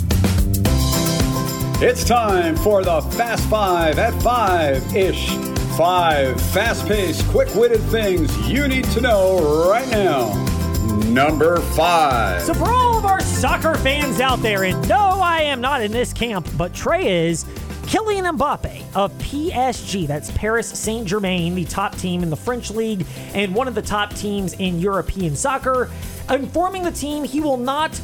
It's 1.80 2.04
time 2.04 2.56
for 2.56 2.82
the 2.82 3.02
Fast 3.02 3.48
Five 3.48 3.98
at 3.98 4.20
Five 4.22 4.96
ish. 4.96 5.30
Five 5.76 6.40
fast 6.52 6.86
paced, 6.86 7.26
quick 7.28 7.52
witted 7.56 7.80
things 7.80 8.48
you 8.48 8.68
need 8.68 8.84
to 8.90 9.00
know 9.00 9.68
right 9.68 9.88
now. 9.88 10.32
Number 11.08 11.60
five. 11.60 12.42
So, 12.42 12.54
for 12.54 12.68
all 12.68 12.98
of 12.98 13.04
our 13.04 13.20
soccer 13.20 13.74
fans 13.74 14.20
out 14.20 14.40
there, 14.40 14.62
and 14.62 14.88
no, 14.88 14.96
I 14.96 15.40
am 15.42 15.60
not 15.60 15.82
in 15.82 15.90
this 15.90 16.12
camp, 16.12 16.46
but 16.56 16.72
Trey 16.74 17.26
is. 17.26 17.44
Kylian 17.86 18.38
Mbappe 18.38 18.82
of 18.96 19.12
PSG, 19.18 20.06
that's 20.06 20.30
Paris 20.32 20.68
Saint 20.68 21.06
Germain, 21.06 21.54
the 21.54 21.64
top 21.64 21.94
team 21.96 22.22
in 22.22 22.30
the 22.30 22.36
French 22.36 22.70
league 22.70 23.06
and 23.34 23.54
one 23.54 23.68
of 23.68 23.74
the 23.74 23.82
top 23.82 24.14
teams 24.14 24.54
in 24.54 24.78
European 24.80 25.36
soccer, 25.36 25.90
informing 26.30 26.82
the 26.82 26.90
team 26.90 27.24
he 27.24 27.40
will 27.40 27.58
not 27.58 28.00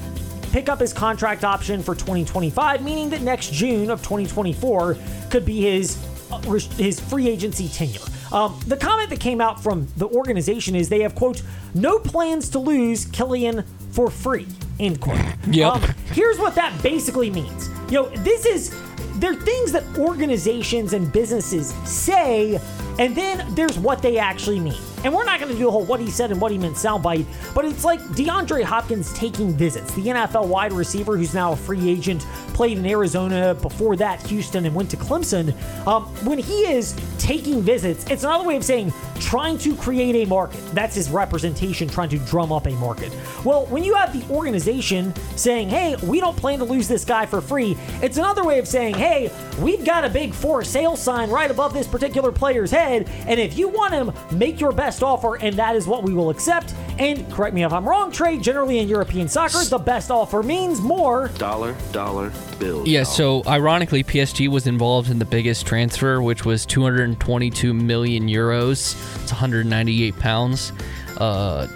pick 0.53 0.69
up 0.69 0.81
his 0.81 0.93
contract 0.93 1.45
option 1.45 1.83
for 1.83 1.95
2025, 1.95 2.83
meaning 2.83 3.09
that 3.11 3.23
next 3.23 3.53
June 3.53 3.91
of 3.91 4.01
2024 4.01 4.97
could 5.31 5.45
be 5.45 5.63
his 5.63 5.97
uh, 6.31 6.39
his 6.77 7.01
free 7.01 7.29
agency 7.29 7.69
tenure. 7.69 8.01
Um, 8.33 8.61
the 8.67 8.77
comment 8.77 9.11
that 9.11 9.19
came 9.19 9.41
out 9.41 9.63
from 9.63 9.89
the 9.97 10.07
organization 10.07 10.77
is 10.77 10.89
they 10.89 11.01
have 11.01 11.15
quote 11.15 11.43
no 11.75 11.99
plans 11.99 12.49
to 12.51 12.59
lose 12.59 13.07
Kylian 13.07 13.65
for 13.93 14.11
free 14.11 14.47
end 14.79 15.01
quote. 15.01 15.19
Yep. 15.51 15.73
Um, 15.73 15.83
here's 16.13 16.39
what 16.39 16.55
that 16.55 16.81
basically 16.83 17.31
means. 17.31 17.69
You 17.91 18.03
know, 18.03 18.09
this 18.17 18.45
is 18.45 18.75
they're 19.21 19.35
things 19.35 19.73
that 19.73 19.85
organizations 19.99 20.95
and 20.95 21.13
businesses 21.13 21.75
say, 21.85 22.59
and 22.99 23.15
then 23.17 23.55
there's 23.55 23.79
what 23.79 24.03
they 24.03 24.19
actually 24.19 24.61
mean. 24.61 24.81
And 25.03 25.15
we're 25.15 25.25
not 25.25 25.41
going 25.41 25.51
to 25.51 25.57
do 25.57 25.69
a 25.69 25.71
whole 25.71 25.85
what 25.85 26.01
he 26.01 26.11
said 26.11 26.31
and 26.31 26.41
what 26.41 26.53
he 26.53 26.59
meant 26.59 26.77
soundbite, 26.77 27.25
but 27.55 27.65
it's 27.65 27.85
like 27.85 28.01
DeAndre 28.01 28.63
Hopkins 28.63 29.13
taking 29.15 29.53
visits. 29.55 29.95
The 29.95 30.03
NFL 30.03 30.47
wide 30.49 30.73
receiver, 30.73 31.17
who's 31.17 31.33
now 31.33 31.53
a 31.53 31.57
free 31.57 31.89
agent, 31.89 32.23
played 32.53 32.77
in 32.77 32.85
Arizona, 32.85 33.55
before 33.55 33.97
that, 33.97 34.27
Houston, 34.27 34.67
and 34.67 34.75
went 34.75 34.91
to 34.91 34.99
Clemson. 34.99 35.55
Um, 35.87 36.05
when 36.27 36.39
he 36.39 36.67
is 36.71 36.95
taking 37.19 37.63
visits, 37.63 38.05
it's 38.11 38.25
another 38.25 38.45
way 38.45 38.57
of 38.57 38.65
saying 38.65 38.93
trying 39.21 39.57
to 39.59 39.75
create 39.77 40.15
a 40.17 40.29
market. 40.29 40.61
That's 40.73 40.95
his 40.95 41.11
representation, 41.11 41.89
trying 41.89 42.09
to 42.11 42.19
drum 42.19 42.53
up 42.53 42.67
a 42.67 42.73
market. 42.73 43.13
Well, 43.45 43.67
when 43.67 43.85
you 43.85 43.95
have 43.95 44.13
the 44.13 44.35
organization 44.35 45.15
saying, 45.37 45.69
hey, 45.69 45.97
we 46.03 46.21
don't 46.21 46.37
plan 46.37 46.59
to 46.59 46.65
lose 46.65 46.89
this 46.89 47.05
guy 47.05 47.27
for 47.27 47.41
free, 47.41 47.77
it's 48.03 48.19
another 48.19 48.45
way 48.45 48.59
of 48.59 48.67
saying, 48.67 48.95
hey, 48.95 49.31
we've 49.61 49.85
got 49.85 50.05
a 50.05 50.09
big 50.09 50.35
for 50.35 50.63
sale 50.65 50.97
sign 50.97 51.31
right 51.31 51.51
above 51.51 51.73
this 51.73 51.87
particular 51.87 52.33
player's 52.33 52.71
head, 52.71 52.80
and 52.81 53.41
if 53.41 53.57
you 53.57 53.69
want 53.69 53.95
him, 53.95 54.13
make 54.33 54.61
your 54.61 54.73
best 54.73 55.03
offer, 55.03 55.37
and 55.37 55.57
that 55.57 55.77
is 55.77 55.87
what 55.87 56.03
we 56.03 56.13
will 56.13 56.31
accept. 56.31 56.75
And 56.99 57.31
correct 57.33 57.55
me 57.55 57.65
if 57.65 57.73
I'm 57.73 57.89
wrong, 57.89 58.11
Trey, 58.13 58.39
generally 58.39 58.79
in 58.79 58.89
European 58.89 59.29
soccer, 59.29 59.65
the 59.65 59.79
best 59.79 60.11
offer 60.11 60.43
means 60.43 60.81
more. 60.81 61.29
Dollar, 61.39 61.75
dollar, 61.93 62.33
bill. 62.59 62.87
Yeah, 62.87 63.01
y'all. 63.01 63.05
so 63.05 63.43
ironically, 63.47 64.05
PSG 64.05 64.49
was 64.49 64.67
involved 64.67 65.11
in 65.11 65.19
the 65.19 65.25
biggest 65.25 65.67
transfer, 65.67 66.21
which 66.21 66.45
was 66.45 66.67
222 66.67 67.73
million 67.73 68.29
euros. 68.29 68.95
It's 69.23 69.33
198 69.33 70.19
pounds. 70.19 70.73
Uh, 71.19 71.67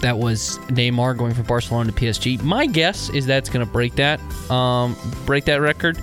that 0.00 0.18
was 0.18 0.58
Neymar 0.68 1.16
going 1.16 1.34
from 1.34 1.44
Barcelona 1.44 1.92
to 1.92 1.98
PSG. 1.98 2.42
My 2.42 2.66
guess 2.66 3.10
is 3.10 3.26
that's 3.26 3.48
going 3.48 3.64
to 3.64 3.70
break 3.70 3.94
that, 3.96 4.20
um, 4.50 4.96
break 5.24 5.44
that 5.46 5.60
record 5.60 5.98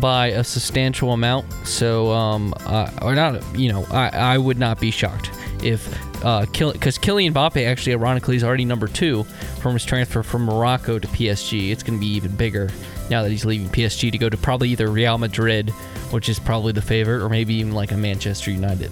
by 0.00 0.28
a 0.28 0.44
substantial 0.44 1.12
amount. 1.12 1.52
So, 1.64 2.10
um, 2.10 2.54
uh, 2.60 2.90
or 3.02 3.14
not, 3.14 3.42
you 3.58 3.72
know, 3.72 3.84
I, 3.90 4.08
I 4.08 4.38
would 4.38 4.58
not 4.58 4.80
be 4.80 4.90
shocked 4.90 5.30
if, 5.62 5.86
uh, 6.24 6.46
because 6.46 6.98
Kylian 6.98 7.32
Mbappe 7.32 7.66
actually, 7.66 7.94
ironically, 7.94 8.36
is 8.36 8.44
already 8.44 8.64
number 8.64 8.88
two 8.88 9.24
from 9.60 9.74
his 9.74 9.84
transfer 9.84 10.22
from 10.22 10.44
Morocco 10.44 10.98
to 10.98 11.08
PSG. 11.08 11.70
It's 11.70 11.82
going 11.82 11.98
to 11.98 12.00
be 12.00 12.12
even 12.12 12.34
bigger 12.34 12.70
now 13.10 13.22
that 13.22 13.30
he's 13.30 13.44
leaving 13.44 13.68
PSG 13.68 14.10
to 14.12 14.18
go 14.18 14.28
to 14.28 14.36
probably 14.36 14.70
either 14.70 14.88
Real 14.88 15.18
Madrid, 15.18 15.70
which 16.10 16.28
is 16.28 16.38
probably 16.38 16.72
the 16.72 16.82
favorite, 16.82 17.22
or 17.22 17.28
maybe 17.28 17.54
even 17.54 17.72
like 17.72 17.92
a 17.92 17.96
Manchester 17.96 18.50
United. 18.50 18.90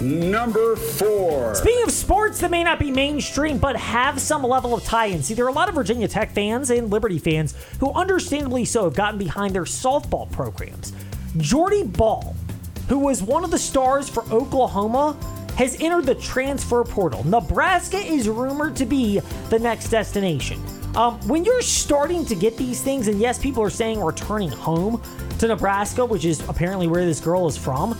Number 0.00 0.76
four. 0.76 1.54
Speaking 1.54 1.84
of 1.84 1.90
sports 1.90 2.40
that 2.40 2.50
may 2.50 2.62
not 2.62 2.78
be 2.78 2.90
mainstream 2.90 3.56
but 3.56 3.76
have 3.76 4.20
some 4.20 4.42
level 4.42 4.74
of 4.74 4.84
tie 4.84 5.06
in, 5.06 5.22
see, 5.22 5.32
there 5.32 5.46
are 5.46 5.48
a 5.48 5.52
lot 5.52 5.68
of 5.68 5.74
Virginia 5.74 6.06
Tech 6.06 6.32
fans 6.32 6.70
and 6.70 6.90
Liberty 6.90 7.18
fans 7.18 7.54
who, 7.80 7.90
understandably 7.92 8.66
so, 8.66 8.84
have 8.84 8.94
gotten 8.94 9.18
behind 9.18 9.54
their 9.54 9.64
softball 9.64 10.30
programs. 10.30 10.92
Jordy 11.38 11.82
Bahl, 11.82 12.36
who 12.88 12.98
was 12.98 13.22
one 13.22 13.42
of 13.42 13.50
the 13.50 13.58
stars 13.58 14.08
for 14.08 14.22
Oklahoma, 14.30 15.16
has 15.56 15.80
entered 15.80 16.04
the 16.04 16.14
transfer 16.14 16.84
portal. 16.84 17.24
Nebraska 17.24 17.96
is 17.96 18.28
rumored 18.28 18.76
to 18.76 18.84
be 18.84 19.20
the 19.48 19.58
next 19.58 19.88
destination. 19.88 20.62
Um, 20.94 21.18
when 21.28 21.44
you're 21.44 21.62
starting 21.62 22.24
to 22.26 22.34
get 22.34 22.56
these 22.56 22.82
things, 22.82 23.08
and 23.08 23.18
yes, 23.18 23.38
people 23.38 23.62
are 23.62 23.70
saying 23.70 24.00
returning 24.00 24.50
home 24.50 25.02
to 25.38 25.48
Nebraska, 25.48 26.04
which 26.04 26.24
is 26.24 26.46
apparently 26.48 26.86
where 26.86 27.04
this 27.04 27.20
girl 27.20 27.46
is 27.46 27.56
from, 27.56 27.96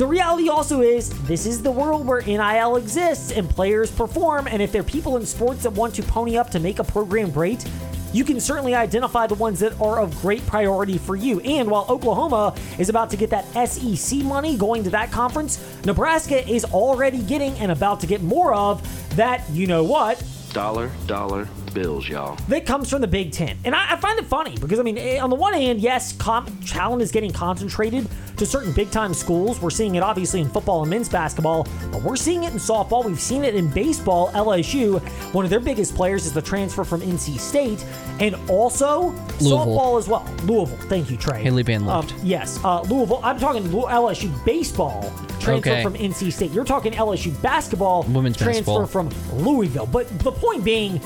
the 0.00 0.06
reality 0.06 0.48
also 0.48 0.80
is 0.80 1.10
this 1.24 1.44
is 1.44 1.62
the 1.62 1.70
world 1.70 2.06
where 2.06 2.22
NIL 2.22 2.76
exists 2.76 3.32
and 3.32 3.46
players 3.50 3.90
perform. 3.90 4.46
And 4.46 4.62
if 4.62 4.72
there 4.72 4.80
are 4.80 4.82
people 4.82 5.18
in 5.18 5.26
sports 5.26 5.64
that 5.64 5.72
want 5.72 5.94
to 5.96 6.02
pony 6.02 6.38
up 6.38 6.48
to 6.52 6.58
make 6.58 6.78
a 6.78 6.84
program 6.84 7.30
great, 7.30 7.70
you 8.10 8.24
can 8.24 8.40
certainly 8.40 8.74
identify 8.74 9.26
the 9.26 9.34
ones 9.34 9.60
that 9.60 9.78
are 9.78 10.00
of 10.00 10.18
great 10.22 10.40
priority 10.46 10.96
for 10.96 11.16
you. 11.16 11.40
And 11.40 11.70
while 11.70 11.84
Oklahoma 11.90 12.54
is 12.78 12.88
about 12.88 13.10
to 13.10 13.18
get 13.18 13.28
that 13.28 13.44
SEC 13.68 14.20
money 14.20 14.56
going 14.56 14.84
to 14.84 14.90
that 14.90 15.12
conference, 15.12 15.62
Nebraska 15.84 16.48
is 16.50 16.64
already 16.64 17.18
getting 17.18 17.52
and 17.58 17.70
about 17.70 18.00
to 18.00 18.06
get 18.06 18.22
more 18.22 18.54
of 18.54 18.80
that, 19.16 19.44
you 19.50 19.66
know 19.66 19.84
what, 19.84 20.24
Dollar, 20.52 20.90
dollar, 21.06 21.48
bills, 21.74 22.08
y'all. 22.08 22.36
that 22.48 22.66
comes 22.66 22.90
from 22.90 23.00
the 23.00 23.06
Big 23.08 23.32
Ten. 23.32 23.56
And 23.64 23.74
I, 23.74 23.92
I 23.92 23.96
find 23.96 24.18
it 24.18 24.26
funny 24.26 24.56
because, 24.58 24.78
I 24.78 24.82
mean, 24.82 24.98
eh, 24.98 25.18
on 25.18 25.30
the 25.30 25.36
one 25.36 25.54
hand, 25.54 25.80
yes, 25.80 26.12
com- 26.16 26.46
talent 26.66 27.02
is 27.02 27.10
getting 27.10 27.32
concentrated 27.32 28.06
to 28.36 28.46
certain 28.46 28.72
big 28.72 28.90
time 28.90 29.12
schools. 29.14 29.60
We're 29.60 29.70
seeing 29.70 29.94
it 29.96 30.02
obviously 30.02 30.40
in 30.40 30.48
football 30.48 30.82
and 30.82 30.90
men's 30.90 31.08
basketball, 31.08 31.66
but 31.92 32.02
we're 32.02 32.16
seeing 32.16 32.44
it 32.44 32.52
in 32.52 32.58
softball. 32.58 33.04
We've 33.04 33.20
seen 33.20 33.44
it 33.44 33.54
in 33.54 33.68
baseball. 33.68 34.30
LSU, 34.32 35.00
one 35.34 35.44
of 35.44 35.50
their 35.50 35.60
biggest 35.60 35.94
players 35.94 36.26
is 36.26 36.32
the 36.32 36.42
transfer 36.42 36.84
from 36.84 37.00
NC 37.02 37.38
State, 37.38 37.84
and 38.18 38.34
also 38.48 39.10
Louisville. 39.40 39.66
softball 39.66 39.98
as 39.98 40.08
well. 40.08 40.24
Louisville. 40.44 40.76
Thank 40.88 41.10
you, 41.10 41.16
Trey. 41.16 41.42
Hailey 41.42 41.62
Van 41.62 41.84
Lith. 41.86 42.12
yes, 42.24 42.58
uh, 42.64 42.80
Louisville. 42.82 43.20
I'm 43.22 43.38
talking 43.38 43.70
Lou- 43.70 43.86
LSU 43.88 44.30
baseball 44.44 45.02
transfer 45.38 45.70
Okay. 45.70 45.82
from 45.82 45.94
NC 45.94 46.30
State. 46.32 46.50
You're 46.52 46.64
talking 46.64 46.92
LSU 46.92 47.30
basketball 47.42 48.02
Women's 48.04 48.36
transfer 48.36 48.80
basketball. 48.80 48.86
from 48.86 49.08
Louisville. 49.44 49.86
But 49.86 50.06
the 50.20 50.32
point 50.32 50.64
being, 50.64 51.00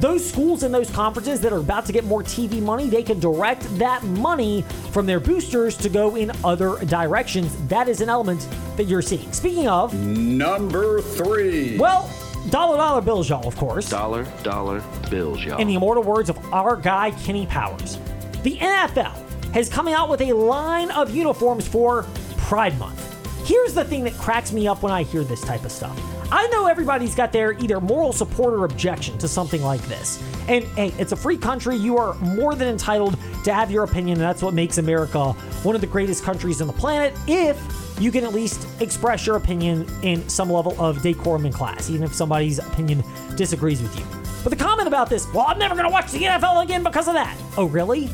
those 0.00 0.26
schools 0.26 0.62
and 0.62 0.74
those 0.74 0.90
conferences 0.90 1.40
that 1.42 1.52
are 1.52 1.58
about 1.58 1.84
to 1.86 1.92
get 1.92 2.04
more 2.04 2.22
TV 2.22 2.60
money, 2.62 2.88
they 2.88 3.02
can 3.02 3.20
direct 3.20 3.62
that 3.78 4.02
money 4.02 4.62
from 4.92 5.06
their 5.06 5.20
boosters 5.20 5.76
to 5.78 5.88
go 5.88 6.16
in 6.16 6.32
other 6.42 6.76
directions. 6.86 7.54
That 7.68 7.88
is 7.88 8.00
an 8.00 8.08
element 8.08 8.48
that 8.76 8.84
you're 8.84 9.02
seeing. 9.02 9.30
Speaking 9.32 9.68
of, 9.68 9.92
Number 9.94 11.00
three. 11.02 11.78
well, 11.78 12.10
dollar 12.48 12.78
dollar 12.78 13.02
bills, 13.02 13.28
y'all, 13.28 13.46
of 13.46 13.56
course. 13.56 13.90
Dollar, 13.90 14.24
dollar, 14.42 14.82
bills, 15.10 15.44
y'all. 15.44 15.60
In 15.60 15.68
the 15.68 15.74
immortal 15.74 16.02
words 16.02 16.30
of 16.30 16.38
our 16.52 16.76
guy 16.76 17.10
Kenny 17.10 17.46
Powers, 17.46 17.98
the 18.42 18.56
NFL 18.56 19.14
has 19.52 19.68
come 19.68 19.88
out 19.88 20.08
with 20.08 20.22
a 20.22 20.32
line 20.32 20.90
of 20.92 21.14
uniforms 21.14 21.66
for 21.68 22.06
Pride 22.38 22.78
Month. 22.78 23.09
Here's 23.50 23.74
the 23.74 23.84
thing 23.84 24.04
that 24.04 24.16
cracks 24.16 24.52
me 24.52 24.68
up 24.68 24.80
when 24.80 24.92
I 24.92 25.02
hear 25.02 25.24
this 25.24 25.40
type 25.40 25.64
of 25.64 25.72
stuff. 25.72 26.00
I 26.30 26.46
know 26.52 26.68
everybody's 26.68 27.16
got 27.16 27.32
their 27.32 27.54
either 27.54 27.80
moral 27.80 28.12
support 28.12 28.54
or 28.54 28.64
objection 28.64 29.18
to 29.18 29.26
something 29.26 29.60
like 29.60 29.80
this. 29.88 30.22
And 30.46 30.62
hey, 30.76 30.92
it's 31.00 31.10
a 31.10 31.16
free 31.16 31.36
country. 31.36 31.74
You 31.74 31.98
are 31.98 32.14
more 32.20 32.54
than 32.54 32.68
entitled 32.68 33.18
to 33.42 33.52
have 33.52 33.68
your 33.68 33.82
opinion, 33.82 34.18
and 34.18 34.22
that's 34.22 34.40
what 34.40 34.54
makes 34.54 34.78
America 34.78 35.32
one 35.64 35.74
of 35.74 35.80
the 35.80 35.88
greatest 35.88 36.22
countries 36.22 36.60
on 36.60 36.68
the 36.68 36.72
planet 36.72 37.12
if 37.26 37.60
you 37.98 38.12
can 38.12 38.22
at 38.22 38.32
least 38.32 38.68
express 38.80 39.26
your 39.26 39.34
opinion 39.34 39.84
in 40.02 40.28
some 40.28 40.48
level 40.48 40.80
of 40.80 41.02
decorum 41.02 41.44
and 41.44 41.52
class, 41.52 41.90
even 41.90 42.04
if 42.04 42.14
somebody's 42.14 42.60
opinion 42.60 43.02
disagrees 43.34 43.82
with 43.82 43.98
you. 43.98 44.06
But 44.44 44.50
the 44.50 44.64
comment 44.64 44.86
about 44.86 45.10
this, 45.10 45.26
well, 45.34 45.46
I'm 45.48 45.58
never 45.58 45.74
going 45.74 45.88
to 45.88 45.92
watch 45.92 46.12
the 46.12 46.20
NFL 46.20 46.62
again 46.62 46.84
because 46.84 47.08
of 47.08 47.14
that. 47.14 47.36
Oh, 47.56 47.64
really? 47.64 48.10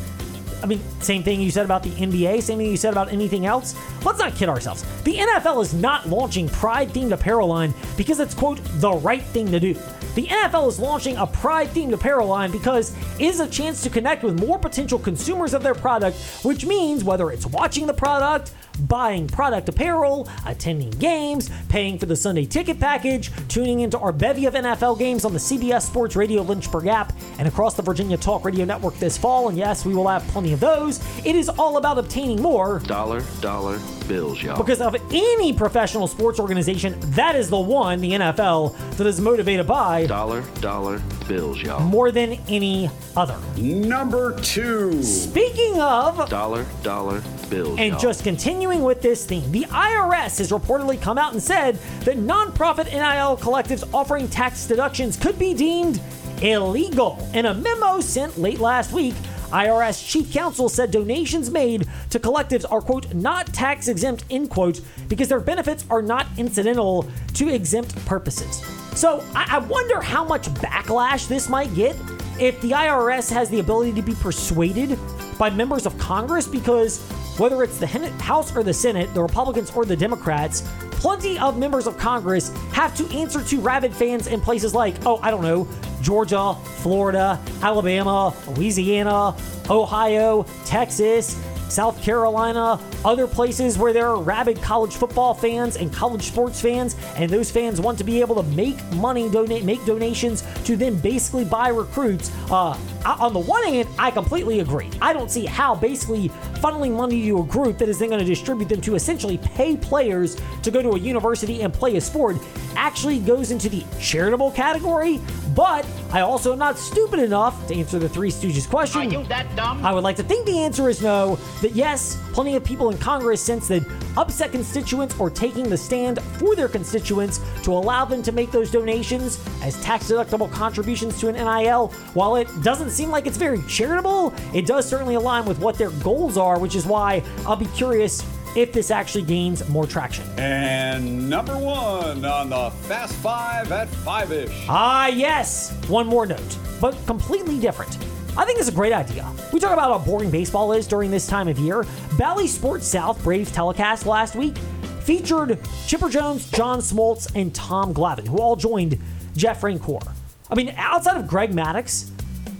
I 0.62 0.66
mean, 0.66 0.80
same 1.00 1.22
thing 1.22 1.40
you 1.40 1.50
said 1.50 1.64
about 1.64 1.82
the 1.82 1.90
NBA, 1.90 2.42
same 2.42 2.58
thing 2.58 2.70
you 2.70 2.76
said 2.76 2.92
about 2.92 3.12
anything 3.12 3.46
else. 3.46 3.74
Let's 4.04 4.18
not 4.18 4.34
kid 4.34 4.48
ourselves. 4.48 4.84
The 5.02 5.16
NFL 5.16 5.62
is 5.62 5.74
not 5.74 6.08
launching 6.08 6.48
pride 6.48 6.90
themed 6.90 7.12
apparel 7.12 7.48
line 7.48 7.74
because 7.96 8.20
it's, 8.20 8.34
quote, 8.34 8.60
the 8.80 8.92
right 8.92 9.22
thing 9.22 9.50
to 9.50 9.60
do. 9.60 9.74
The 10.14 10.26
NFL 10.26 10.68
is 10.68 10.78
launching 10.78 11.16
a 11.18 11.26
pride 11.26 11.68
themed 11.68 11.92
apparel 11.92 12.26
line 12.26 12.50
because 12.50 12.96
it 13.20 13.26
is 13.26 13.40
a 13.40 13.48
chance 13.48 13.82
to 13.82 13.90
connect 13.90 14.22
with 14.22 14.40
more 14.40 14.58
potential 14.58 14.98
consumers 14.98 15.52
of 15.52 15.62
their 15.62 15.74
product, 15.74 16.16
which 16.42 16.64
means 16.64 17.04
whether 17.04 17.30
it's 17.30 17.46
watching 17.46 17.86
the 17.86 17.92
product, 17.92 18.52
buying 18.80 19.26
product 19.28 19.68
apparel, 19.68 20.28
attending 20.46 20.90
games, 20.90 21.50
paying 21.68 21.98
for 21.98 22.06
the 22.06 22.16
Sunday 22.16 22.44
ticket 22.44 22.78
package, 22.80 23.30
tuning 23.48 23.80
into 23.80 23.98
our 23.98 24.12
bevy 24.12 24.46
of 24.46 24.54
NFL 24.54 24.98
games 24.98 25.24
on 25.24 25.32
the 25.32 25.38
CBS 25.38 25.82
Sports 25.82 26.16
Radio 26.16 26.42
Lynchburg 26.42 26.86
app 26.86 27.12
and 27.38 27.48
across 27.48 27.74
the 27.74 27.82
Virginia 27.82 28.16
Talk 28.16 28.44
Radio 28.44 28.64
Network 28.64 28.94
this 28.98 29.16
fall. 29.16 29.48
And 29.48 29.56
yes, 29.58 29.84
we 29.84 29.94
will 29.94 30.08
have 30.08 30.22
plenty 30.28 30.52
of 30.52 30.60
those. 30.60 31.00
It 31.24 31.36
is 31.36 31.48
all 31.48 31.76
about 31.76 31.98
obtaining 31.98 32.40
more 32.42 32.80
Dollar, 32.80 33.22
dollar, 33.40 33.78
bills, 34.08 34.42
y'all. 34.42 34.56
because 34.56 34.80
of 34.80 34.94
any 35.12 35.52
professional 35.52 36.06
sports 36.06 36.38
organization, 36.38 36.94
that 37.12 37.34
is 37.34 37.50
the 37.50 37.58
one, 37.58 38.00
the 38.00 38.12
NFL, 38.12 38.96
that 38.96 39.06
is 39.06 39.20
motivated 39.20 39.66
by 39.66 40.06
Dollar, 40.06 40.42
dollar, 40.60 41.00
bills, 41.28 41.60
y'all. 41.62 41.80
more 41.80 42.10
than 42.10 42.38
any 42.48 42.90
other. 43.16 43.36
Number 43.56 44.38
two. 44.40 45.02
Speaking 45.02 45.80
of 45.80 46.28
Dollar, 46.28 46.64
dollar, 46.82 47.20
bills, 47.50 47.78
And 47.78 47.92
y'all. 47.92 47.98
just 48.00 48.24
continuing 48.24 48.82
with 48.82 49.02
this 49.02 49.24
theme, 49.24 49.50
the 49.52 49.64
IRS 49.64 50.38
has 50.38 50.50
reportedly 50.50 51.00
come 51.00 51.18
out 51.18 51.32
and 51.32 51.42
said 51.42 51.76
that 52.00 52.16
nonprofit 52.16 52.86
NIL 52.92 53.36
collectives 53.36 53.88
offering 53.94 54.28
tax 54.28 54.66
deductions 54.66 55.16
could 55.16 55.38
be 55.38 55.54
deemed 55.54 56.00
illegal. 56.42 57.18
In 57.34 57.46
a 57.46 57.54
memo 57.54 58.00
sent 58.00 58.38
late 58.38 58.58
last 58.58 58.92
week, 58.92 59.14
IRS 59.50 60.04
chief 60.06 60.32
counsel 60.32 60.68
said 60.68 60.90
donations 60.90 61.50
made 61.50 61.86
to 62.10 62.18
collectives 62.18 62.64
are, 62.70 62.80
quote, 62.80 63.14
not 63.14 63.46
tax 63.54 63.86
exempt, 63.88 64.24
end 64.28 64.50
quote, 64.50 64.80
because 65.08 65.28
their 65.28 65.40
benefits 65.40 65.84
are 65.88 66.02
not 66.02 66.26
incidental 66.36 67.08
to 67.34 67.48
exempt 67.48 67.94
purposes. 68.06 68.60
So 68.98 69.22
I, 69.34 69.46
I 69.52 69.58
wonder 69.58 70.00
how 70.00 70.24
much 70.24 70.48
backlash 70.54 71.28
this 71.28 71.48
might 71.48 71.72
get 71.74 71.94
if 72.40 72.60
the 72.60 72.72
IRS 72.72 73.30
has 73.32 73.48
the 73.48 73.60
ability 73.60 73.92
to 73.94 74.02
be 74.02 74.14
persuaded 74.16 74.98
by 75.38 75.50
members 75.50 75.86
of 75.86 75.96
Congress 75.98 76.46
because 76.46 76.98
whether 77.38 77.62
it's 77.62 77.78
the 77.78 77.86
House 77.86 78.54
or 78.56 78.62
the 78.62 78.72
Senate, 78.72 79.12
the 79.14 79.22
Republicans 79.22 79.70
or 79.70 79.84
the 79.84 79.96
Democrats, 79.96 80.62
plenty 80.92 81.38
of 81.38 81.58
members 81.58 81.86
of 81.86 81.98
Congress 81.98 82.48
have 82.72 82.96
to 82.96 83.06
answer 83.14 83.42
to 83.44 83.60
rabid 83.60 83.94
fans 83.94 84.26
in 84.26 84.40
places 84.40 84.74
like, 84.74 84.94
oh, 85.04 85.18
I 85.22 85.30
don't 85.30 85.42
know, 85.42 85.68
Georgia, 86.02 86.54
Florida, 86.78 87.40
Alabama, 87.62 88.34
Louisiana, 88.48 89.36
Ohio, 89.68 90.44
Texas, 90.64 91.36
South 91.68 92.00
Carolina, 92.02 92.80
other 93.04 93.26
places 93.26 93.76
where 93.76 93.92
there 93.92 94.08
are 94.08 94.20
rabid 94.20 94.62
college 94.62 94.94
football 94.94 95.34
fans 95.34 95.76
and 95.76 95.92
college 95.92 96.22
sports 96.22 96.60
fans, 96.60 96.96
and 97.16 97.30
those 97.30 97.50
fans 97.50 97.80
want 97.80 97.98
to 97.98 98.04
be 98.04 98.20
able 98.20 98.36
to 98.36 98.42
make 98.50 98.82
money, 98.92 99.28
donate, 99.28 99.64
make 99.64 99.84
donations 99.84 100.44
to 100.64 100.76
then 100.76 100.96
basically 101.00 101.44
buy 101.44 101.68
recruits. 101.68 102.30
Uh, 102.50 102.78
on 103.14 103.32
the 103.32 103.38
one 103.38 103.62
hand, 103.64 103.88
I 103.98 104.10
completely 104.10 104.60
agree. 104.60 104.90
I 105.00 105.12
don't 105.12 105.30
see 105.30 105.46
how 105.46 105.74
basically 105.74 106.28
funneling 106.60 106.96
money 106.96 107.22
to 107.26 107.40
a 107.40 107.44
group 107.44 107.78
that 107.78 107.88
is 107.88 107.98
then 107.98 108.08
going 108.08 108.20
to 108.20 108.26
distribute 108.26 108.68
them 108.68 108.80
to 108.82 108.94
essentially 108.94 109.38
pay 109.38 109.76
players 109.76 110.36
to 110.62 110.70
go 110.70 110.82
to 110.82 110.90
a 110.90 110.98
university 110.98 111.62
and 111.62 111.72
play 111.72 111.96
a 111.96 112.00
sport 112.00 112.36
actually 112.76 113.18
goes 113.18 113.50
into 113.50 113.68
the 113.68 113.84
charitable 114.00 114.50
category. 114.52 115.20
But 115.54 115.86
I 116.12 116.20
also 116.20 116.52
am 116.52 116.58
not 116.58 116.78
stupid 116.78 117.18
enough 117.18 117.66
to 117.68 117.74
answer 117.74 117.98
the 117.98 118.08
Three 118.08 118.30
Stooges 118.30 118.68
question. 118.68 119.00
Are 119.00 119.04
you 119.04 119.24
that 119.24 119.54
dumb? 119.56 119.84
I 119.84 119.92
would 119.92 120.04
like 120.04 120.16
to 120.16 120.22
think 120.22 120.44
the 120.44 120.58
answer 120.58 120.88
is 120.88 121.02
no. 121.02 121.36
That 121.62 121.72
yes, 121.72 122.20
plenty 122.32 122.56
of 122.56 122.64
people 122.64 122.90
in 122.90 122.98
Congress 122.98 123.40
sense 123.40 123.68
that 123.68 123.82
upset 124.18 124.52
constituents 124.52 125.18
or 125.18 125.30
taking 125.30 125.68
the 125.68 125.76
stand 125.76 126.20
for 126.38 126.54
their 126.54 126.68
constituents 126.68 127.40
to 127.62 127.72
allow 127.72 128.04
them 128.04 128.22
to 128.22 128.32
make 128.32 128.50
those 128.50 128.70
donations 128.70 129.42
as 129.62 129.80
tax 129.82 130.10
deductible 130.10 130.50
contributions 130.50 131.18
to 131.20 131.28
an 131.28 131.34
NIL, 131.34 131.88
while 132.12 132.36
it 132.36 132.48
doesn't 132.62 132.90
seem 132.96 133.10
like 133.10 133.26
it's 133.26 133.36
very 133.36 133.60
charitable, 133.68 134.32
it 134.54 134.66
does 134.66 134.88
certainly 134.88 135.14
align 135.14 135.44
with 135.44 135.58
what 135.58 135.76
their 135.76 135.90
goals 135.90 136.36
are, 136.36 136.58
which 136.58 136.74
is 136.74 136.86
why 136.86 137.22
I'll 137.46 137.56
be 137.56 137.66
curious 137.66 138.24
if 138.56 138.72
this 138.72 138.90
actually 138.90 139.22
gains 139.22 139.68
more 139.68 139.86
traction. 139.86 140.24
And 140.38 141.28
number 141.28 141.56
one 141.58 142.24
on 142.24 142.48
the 142.48 142.70
Fast 142.88 143.14
Five 143.16 143.70
at 143.70 143.88
Five 143.88 144.32
ish. 144.32 144.66
Ah, 144.68 145.08
yes. 145.08 145.76
One 145.88 146.06
more 146.06 146.24
note, 146.24 146.58
but 146.80 146.96
completely 147.06 147.58
different. 147.58 147.98
I 148.38 148.44
think 148.46 148.58
it's 148.58 148.68
a 148.68 148.72
great 148.72 148.92
idea. 148.92 149.30
We 149.52 149.60
talk 149.60 149.72
about 149.72 149.98
how 149.98 150.04
boring 150.04 150.30
baseball 150.30 150.72
is 150.72 150.86
during 150.86 151.10
this 151.10 151.26
time 151.26 151.48
of 151.48 151.58
year. 151.58 151.84
Bally 152.18 152.46
Sports 152.46 152.86
South 152.86 153.22
Braves 153.22 153.50
telecast 153.50 154.06
last 154.06 154.34
week 154.34 154.56
featured 155.02 155.58
Chipper 155.86 156.08
Jones, 156.08 156.50
John 156.50 156.80
Smoltz, 156.80 157.30
and 157.34 157.54
Tom 157.54 157.92
Glavine, 157.94 158.26
who 158.26 158.38
all 158.38 158.56
joined 158.56 158.98
Jeff 159.36 159.60
Francoeur. 159.60 160.02
I 160.50 160.54
mean, 160.54 160.72
outside 160.76 161.16
of 161.16 161.26
Greg 161.26 161.52
Maddux, 161.52 162.10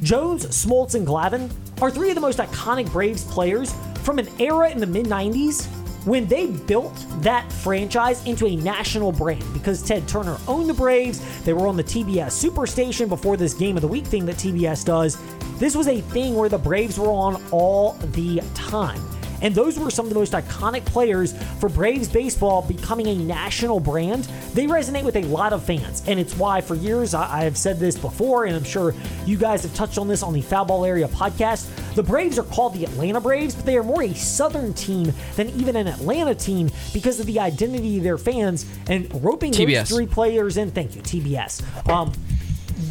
Jones, 0.02 0.46
Smoltz, 0.46 0.94
and 0.94 1.06
Glavine 1.06 1.50
are 1.80 1.90
three 1.90 2.10
of 2.10 2.14
the 2.14 2.20
most 2.20 2.38
iconic 2.38 2.90
Braves 2.92 3.24
players 3.24 3.74
from 4.02 4.18
an 4.18 4.28
era 4.38 4.70
in 4.70 4.78
the 4.78 4.86
mid 4.86 5.06
90s 5.06 5.66
when 6.04 6.26
they 6.26 6.46
built 6.46 6.94
that 7.22 7.50
franchise 7.50 8.24
into 8.26 8.46
a 8.46 8.54
national 8.56 9.10
brand 9.10 9.44
because 9.52 9.82
Ted 9.82 10.06
Turner 10.06 10.38
owned 10.46 10.68
the 10.68 10.74
Braves. 10.74 11.20
They 11.42 11.52
were 11.52 11.66
on 11.66 11.76
the 11.76 11.84
TBS 11.84 12.48
Superstation 12.48 13.08
before 13.08 13.36
this 13.36 13.54
game 13.54 13.76
of 13.76 13.82
the 13.82 13.88
week 13.88 14.06
thing 14.06 14.24
that 14.26 14.36
TBS 14.36 14.84
does. 14.84 15.18
This 15.58 15.74
was 15.74 15.88
a 15.88 16.00
thing 16.00 16.34
where 16.34 16.48
the 16.48 16.58
Braves 16.58 16.98
were 16.98 17.10
on 17.10 17.42
all 17.50 17.94
the 18.12 18.40
time. 18.54 19.00
And 19.42 19.54
those 19.54 19.78
were 19.78 19.90
some 19.90 20.06
of 20.06 20.12
the 20.12 20.18
most 20.18 20.32
iconic 20.32 20.84
players 20.84 21.34
for 21.58 21.68
Braves 21.68 22.08
baseball 22.08 22.62
becoming 22.62 23.06
a 23.08 23.14
national 23.14 23.80
brand. 23.80 24.24
They 24.54 24.66
resonate 24.66 25.04
with 25.04 25.16
a 25.16 25.22
lot 25.22 25.52
of 25.52 25.64
fans. 25.64 26.02
And 26.06 26.18
it's 26.18 26.36
why, 26.36 26.60
for 26.60 26.74
years, 26.74 27.14
I, 27.14 27.40
I 27.40 27.44
have 27.44 27.56
said 27.56 27.78
this 27.78 27.96
before, 27.96 28.44
and 28.44 28.56
I'm 28.56 28.64
sure 28.64 28.94
you 29.24 29.36
guys 29.36 29.62
have 29.62 29.74
touched 29.74 29.98
on 29.98 30.08
this 30.08 30.22
on 30.22 30.32
the 30.32 30.40
Foul 30.42 30.64
Ball 30.64 30.84
Area 30.84 31.08
podcast. 31.08 31.94
The 31.94 32.02
Braves 32.02 32.38
are 32.38 32.44
called 32.44 32.74
the 32.74 32.84
Atlanta 32.84 33.20
Braves, 33.20 33.54
but 33.54 33.64
they 33.64 33.76
are 33.76 33.82
more 33.82 34.02
a 34.02 34.14
Southern 34.14 34.74
team 34.74 35.12
than 35.36 35.48
even 35.50 35.76
an 35.76 35.86
Atlanta 35.86 36.34
team 36.34 36.70
because 36.92 37.20
of 37.20 37.26
the 37.26 37.40
identity 37.40 37.98
of 37.98 38.04
their 38.04 38.18
fans 38.18 38.66
and 38.88 39.22
roping 39.22 39.52
TBS. 39.52 39.88
those 39.88 39.96
three 39.96 40.06
players 40.06 40.56
in. 40.56 40.70
Thank 40.70 40.96
you, 40.96 41.02
TBS. 41.02 41.88
Um, 41.90 42.12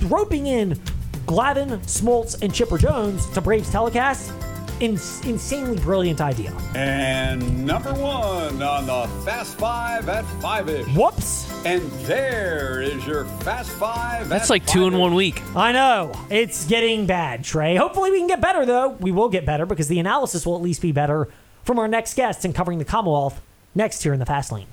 roping 0.03 0.47
in 0.47 0.75
Glavine, 1.25 1.79
Smoltz, 1.86 2.41
and 2.41 2.53
Chipper 2.53 2.77
Jones 2.77 3.27
to 3.31 3.41
Braves 3.41 3.69
telecast. 3.71 4.31
In- 4.81 4.99
insanely 5.23 5.77
brilliant 5.79 6.19
idea. 6.19 6.51
And 6.75 7.65
number 7.65 7.93
one 7.93 8.61
on 8.61 8.85
the 8.85 9.07
Fast 9.23 9.57
Five 9.57 10.09
at 10.09 10.25
Five 10.41 10.67
ish. 10.69 10.85
Whoops. 10.95 11.49
And 11.65 11.81
there 12.05 12.81
is 12.81 13.05
your 13.07 13.25
Fast 13.41 13.71
Five. 13.71 14.27
That's 14.29 14.45
at 14.45 14.49
like 14.49 14.65
two 14.65 14.85
in 14.85 14.91
Five-ish. 14.91 14.99
one 15.01 15.15
week. 15.15 15.41
I 15.55 15.71
know. 15.71 16.11
It's 16.29 16.67
getting 16.67 17.05
bad, 17.07 17.43
Trey. 17.43 17.75
Hopefully 17.75 18.11
we 18.11 18.19
can 18.19 18.27
get 18.27 18.41
better, 18.41 18.65
though. 18.65 18.89
We 18.89 19.11
will 19.11 19.29
get 19.29 19.45
better 19.45 19.65
because 19.65 19.88
the 19.88 19.99
analysis 19.99 20.45
will 20.45 20.55
at 20.55 20.61
least 20.61 20.81
be 20.81 20.91
better 20.91 21.29
from 21.63 21.79
our 21.79 21.88
next 21.88 22.13
guests 22.15 22.43
in 22.45 22.51
covering 22.53 22.77
the 22.77 22.85
Commonwealth 22.85 23.41
next 23.73 24.03
here 24.03 24.13
in 24.13 24.19
the 24.19 24.25
Fast 24.25 24.51
Lane. 24.51 24.67